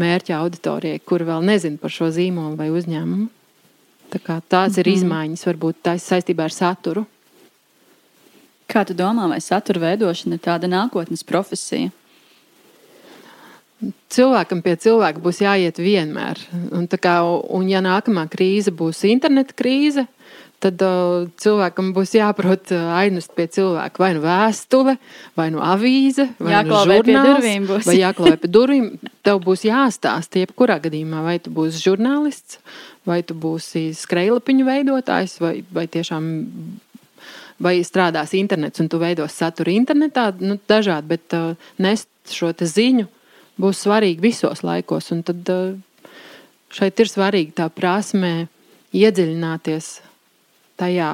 mērķa 0.00 0.38
auditorijai, 0.42 1.00
kur 1.06 1.24
vēl 1.26 1.44
nezina 1.46 1.78
par 1.80 1.92
šo 1.94 2.10
zīmolu 2.14 2.58
vai 2.58 2.70
uzņēmumu. 2.74 3.30
Tā 4.14 4.20
tās 4.20 4.42
mm 4.42 4.74
-hmm. 4.74 4.78
ir 4.78 4.86
mhm. 4.86 4.96
izmaiņas, 4.96 5.46
varbūt 5.46 5.76
tā 5.82 5.98
saistībā 5.98 6.44
ar 6.44 6.52
saturu. 6.52 7.06
Kā 8.70 8.84
tu 8.88 8.96
domā, 8.96 9.28
vai 9.28 9.42
satura 9.44 9.82
veidošana 9.90 10.38
ir 10.38 10.44
tāda 10.44 10.70
nākotnes 10.70 11.24
profesija? 11.26 11.92
Cilvēkam 14.14 14.62
pie 14.64 14.76
cilvēka 14.80 15.20
būs 15.20 15.42
jāiet 15.42 15.80
vienmēr. 15.82 16.40
Un, 16.72 16.86
kā, 16.88 17.18
un 17.24 17.68
ja 17.68 17.82
nākamā 17.84 18.24
krīze 18.32 18.72
būs 18.72 19.02
interneta 19.10 19.56
krīze, 19.58 20.06
tad 20.64 20.80
uh, 20.86 21.26
cilvēkam 21.40 21.90
būs 21.96 22.14
jāprot 22.16 22.72
uh, 22.72 22.94
aizmest 22.96 23.34
pie 23.36 23.46
cilvēka 23.52 24.00
vai 24.00 24.10
nu 24.16 24.22
vēstule, 24.24 24.96
vai 25.36 25.50
nu 25.52 25.60
avīze, 25.64 26.30
vai 26.38 26.62
nu 26.64 26.78
žurnāls, 26.88 27.84
vai 27.84 27.98
jāklāj 27.98 28.38
pie 28.40 28.52
durvīm. 28.54 28.88
Tev 29.26 29.42
būs 29.44 29.66
jāstāsta, 29.68 30.40
jebkurā 30.44 30.78
gadījumā, 30.86 31.20
vai 31.26 31.36
tu 31.42 31.52
būsi 31.52 31.82
žurnālists, 31.84 32.62
vai 33.04 33.20
tu 33.26 33.36
būsi 33.36 33.90
skrejlapiņu 33.98 34.68
veidotājs, 34.70 35.36
vai, 35.42 35.58
vai 35.74 35.84
tiešām 35.90 36.30
vai 37.62 37.78
strādās 37.86 38.34
internets 38.34 38.82
un 38.82 38.88
tu 38.90 38.98
veidos 39.02 39.36
saturu 39.36 39.74
internetā, 39.74 40.30
nu, 40.40 40.58
dažādi, 40.68 41.10
bet 41.14 41.36
uh, 41.36 41.54
nest 41.78 42.08
šo 42.30 42.52
ziņu 42.54 43.06
būs 43.60 43.84
svarīgi 43.84 44.24
visos 44.24 44.64
laikos. 44.66 45.12
Un 45.14 45.22
tad 45.26 45.52
uh, 45.52 45.76
šeit 46.74 47.00
ir 47.00 47.10
svarīga 47.10 47.62
tā 47.62 47.68
prasme 47.70 48.48
iedziļināties 48.94 49.90
tajā, 50.80 51.12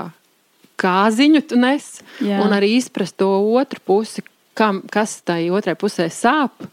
kā 0.81 0.98
ziņu 1.12 1.42
tu 1.48 1.59
nes, 1.61 1.98
Jā. 2.24 2.40
un 2.44 2.55
arī 2.57 2.74
izprast 2.79 3.18
to 3.20 3.29
otru 3.57 3.83
pusi, 3.85 4.24
kam, 4.57 4.83
kas 4.88 5.20
tai 5.24 5.50
otrai 5.53 5.76
pusē 5.79 6.09
sāp 6.12 6.64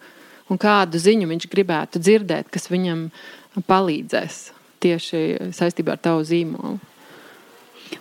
un 0.48 0.60
kādu 0.60 1.00
ziņu 1.02 1.28
viņš 1.28 1.48
gribētu 1.52 2.00
dzirdēt, 2.00 2.52
kas 2.52 2.70
viņam 2.72 3.10
palīdzēs 3.68 4.38
tieši 4.84 5.52
saistībā 5.56 5.98
ar 5.98 6.04
tavu 6.04 6.24
zīmolu. 6.28 6.78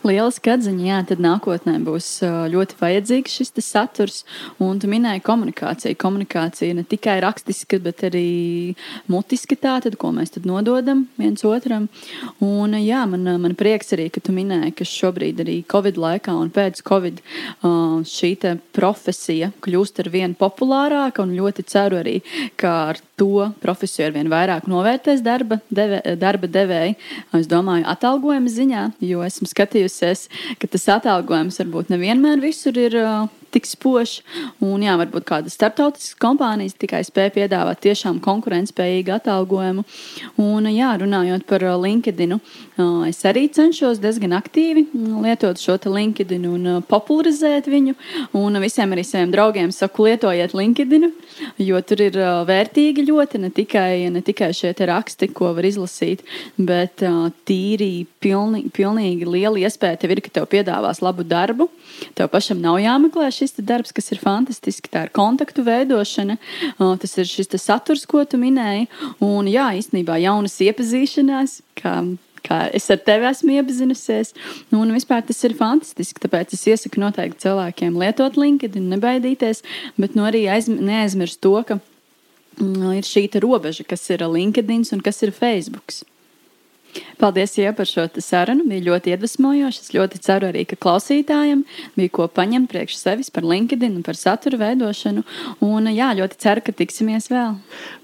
Lieliski 0.06 0.52
atziņa, 0.52 0.84
jā, 0.86 1.00
tad 1.10 1.22
nākotnē 1.24 1.76
būs 1.86 2.08
ļoti 2.52 2.78
vajadzīgs 2.80 3.38
šis 3.40 3.54
saturs. 3.64 4.22
Un 4.62 4.80
tu 4.82 4.90
minēji 4.90 5.24
komunikāciju. 5.26 5.98
Komunikācija 6.00 6.76
ne 6.76 6.84
tikai 6.86 7.18
rakstiska, 7.24 7.80
bet 7.82 8.04
arī 8.06 8.74
mutiska 9.10 9.58
tā, 9.58 9.76
tad, 9.84 9.98
ko 10.00 10.12
mēs 10.14 10.34
tad 10.36 10.46
nododam 10.48 11.06
viens 11.20 11.44
otram. 11.46 11.88
Un 12.44 12.76
jā, 12.80 13.02
man, 13.10 13.26
man 13.42 13.56
prieks 13.58 13.94
arī, 13.96 14.08
ka 14.12 14.22
tu 14.24 14.34
minēji, 14.36 14.74
ka 14.78 14.88
šobrīd 14.88 15.42
arī 15.44 15.58
Covid 15.70 16.00
laikā 16.00 16.34
un 16.36 16.52
pēc 16.54 16.82
Covid 16.86 17.22
šī 18.06 18.32
profesija 18.76 19.50
kļūst 19.64 20.02
ar 20.02 20.10
vien 20.12 20.34
populārāka 20.38 21.24
un 21.24 21.34
ļoti 21.36 21.64
ceru 21.70 22.00
arī, 22.02 22.18
ka 22.60 22.72
ar 22.90 23.00
to 23.16 23.48
profesiju 23.62 24.08
ar 24.08 24.14
vien 24.16 24.30
vairāk 24.30 24.66
novērtēs 24.70 25.22
darba, 25.24 25.60
deve, 25.72 26.02
darba 26.20 26.50
devēji. 26.52 26.96
Es 27.38 27.48
domāju, 27.50 27.86
atalgojuma 27.88 28.52
ziņā, 28.52 28.82
jo 29.08 29.24
esmu 29.24 29.48
skatījusies, 29.76 30.28
ka 30.58 30.68
tas 30.70 30.88
atalgojums 30.88 31.60
varbūt 31.60 31.92
nevienmēr 31.92 32.40
visur 32.40 32.76
ir 32.78 32.96
tik 33.56 33.68
spožs. 33.68 34.20
Un, 34.60 34.84
jā, 34.84 34.94
varbūt 35.00 35.26
kādas 35.28 35.56
starptautiskas 35.56 36.16
kompānijas 36.20 36.76
tikai 36.78 37.02
spēja 37.06 37.32
piedāvāt 37.40 37.82
tiešām 37.86 38.20
konkurētspējīgu 38.24 39.16
atalgojumu. 39.16 39.86
Un, 40.42 40.68
jā, 40.72 40.92
runājot 41.00 41.46
par 41.48 41.64
LinkedIn, 41.82 42.36
es 43.08 43.22
arī 43.28 43.46
cenšos 43.52 44.00
diezgan 44.02 44.36
aktīvi 44.36 44.86
lietot 45.24 45.60
šo 45.60 45.78
LinkedIn 45.86 46.46
un 46.48 46.68
popularizēt 46.88 47.68
viņu. 47.70 47.96
Un 48.36 48.60
visiem 48.62 48.92
arī 48.94 49.04
saviem 49.06 49.32
draugiem 49.32 49.72
saku, 49.74 50.08
lietojiet 50.10 50.54
LinkedIn, 50.56 51.08
jo 51.62 51.80
tur 51.86 52.02
ir 52.04 52.18
vērtīgi 52.48 53.06
ļoti 53.06 53.40
ne 53.44 53.52
tikai, 53.54 54.06
ne 54.12 54.22
tikai 54.24 54.52
šie 54.56 54.74
raksti, 54.76 55.30
ko 55.36 55.52
var 55.56 55.66
izlasīt, 55.68 56.24
bet 56.58 57.04
tīri 57.48 58.06
pilnīgi, 58.22 58.72
pilnīgi 58.74 59.28
liela 59.28 59.60
iespēja 59.62 60.00
tev 60.02 60.16
ir, 60.16 60.22
ka 60.24 60.32
tev 60.38 60.48
piedāvās 60.52 61.02
labu 61.04 61.24
darbu. 61.26 61.68
Tev 62.16 62.28
pašam 62.32 62.60
nav 62.62 62.80
jāmeklē 62.82 63.30
šis 63.32 63.45
darbs, 63.56 63.94
kas 63.96 64.10
ir 64.12 64.20
fantastisks. 64.22 64.90
Tā 64.92 65.06
ir 65.06 65.14
kontaktu 65.16 65.64
veidošana, 65.66 66.38
tas 66.78 67.18
ir 67.20 67.28
šis 67.30 67.54
saturs, 67.62 68.06
ko 68.08 68.24
tu 68.24 68.40
minēji. 68.40 68.88
Un, 69.24 69.50
jā, 69.50 69.70
īstenībā 69.78 70.18
jaunas 70.22 70.58
iepazīšanās, 70.66 71.60
kā 71.78 71.98
kā 72.46 72.60
es 72.76 72.86
ar 72.94 73.00
tevi 73.02 73.28
esmu 73.30 73.56
iepazinusies. 73.58 74.32
Nu, 74.70 74.80
un 74.84 74.94
vispār 74.94 75.24
tas 75.26 75.42
ir 75.46 75.56
fantastiski. 75.58 76.22
Tāpēc 76.22 76.54
es 76.56 76.66
iesaku 76.70 77.02
noteikti 77.02 77.46
cilvēkiem 77.46 77.98
lietot 78.00 78.38
LinkedIn, 78.40 78.90
nebaidīties, 78.94 79.64
bet 80.00 80.16
nu, 80.18 80.26
arī 80.28 80.46
aizm 80.52 80.78
neaizmirst 80.86 81.42
to, 81.44 81.56
ka 81.66 81.80
mm, 82.60 82.98
ir 83.00 83.08
šī 83.08 83.28
robeža, 83.42 83.86
kas 83.88 84.06
ir 84.14 84.26
LinkedIn 84.26 84.86
un 84.94 85.02
kas 85.04 85.22
ir 85.26 85.34
Facebook. 85.36 85.98
Paldies, 87.20 87.56
Ie, 87.58 87.68
par 87.76 87.88
šo 87.88 88.06
sarunu. 88.22 88.66
Bija 88.68 88.90
ļoti 88.90 89.14
iedvesmojoši. 89.14 89.82
Es 89.82 89.94
ļoti 89.96 90.20
ceru 90.26 90.50
arī, 90.50 90.66
ka 90.68 90.78
klausītājiem 90.80 91.64
bija 91.96 92.14
ko 92.18 92.28
paņemt 92.28 92.70
priekš 92.72 93.00
sevis 93.00 93.32
par 93.32 93.46
LinkedIn 93.46 93.98
un 93.98 94.06
par 94.06 94.18
satura 94.18 94.60
veidošanu. 94.66 95.24
Un 95.64 95.90
jā, 95.94 96.12
ļoti 96.20 96.40
ceru, 96.42 96.64
ka 96.66 96.76
tiksimies 96.76 97.30
vēl. 97.32 97.58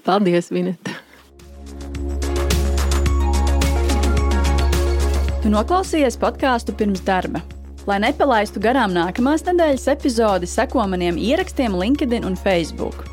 Paldies, 0.07 0.51
Vineta! 0.53 0.99
Tu 5.43 5.51
noklausījies 5.51 6.15
podkāstu 6.21 6.71
pirms 6.79 7.01
darba. 7.03 7.41
Lai 7.83 7.97
nepalaistu 7.99 8.61
garām 8.63 8.93
nākamās 8.95 9.43
nedēļas 9.43 9.89
epizodi, 9.91 10.47
seko 10.47 10.87
maniem 10.87 11.19
ierakstiem 11.19 11.75
LinkedIn 11.75 12.23
un 12.23 12.39
Facebook. 12.39 13.12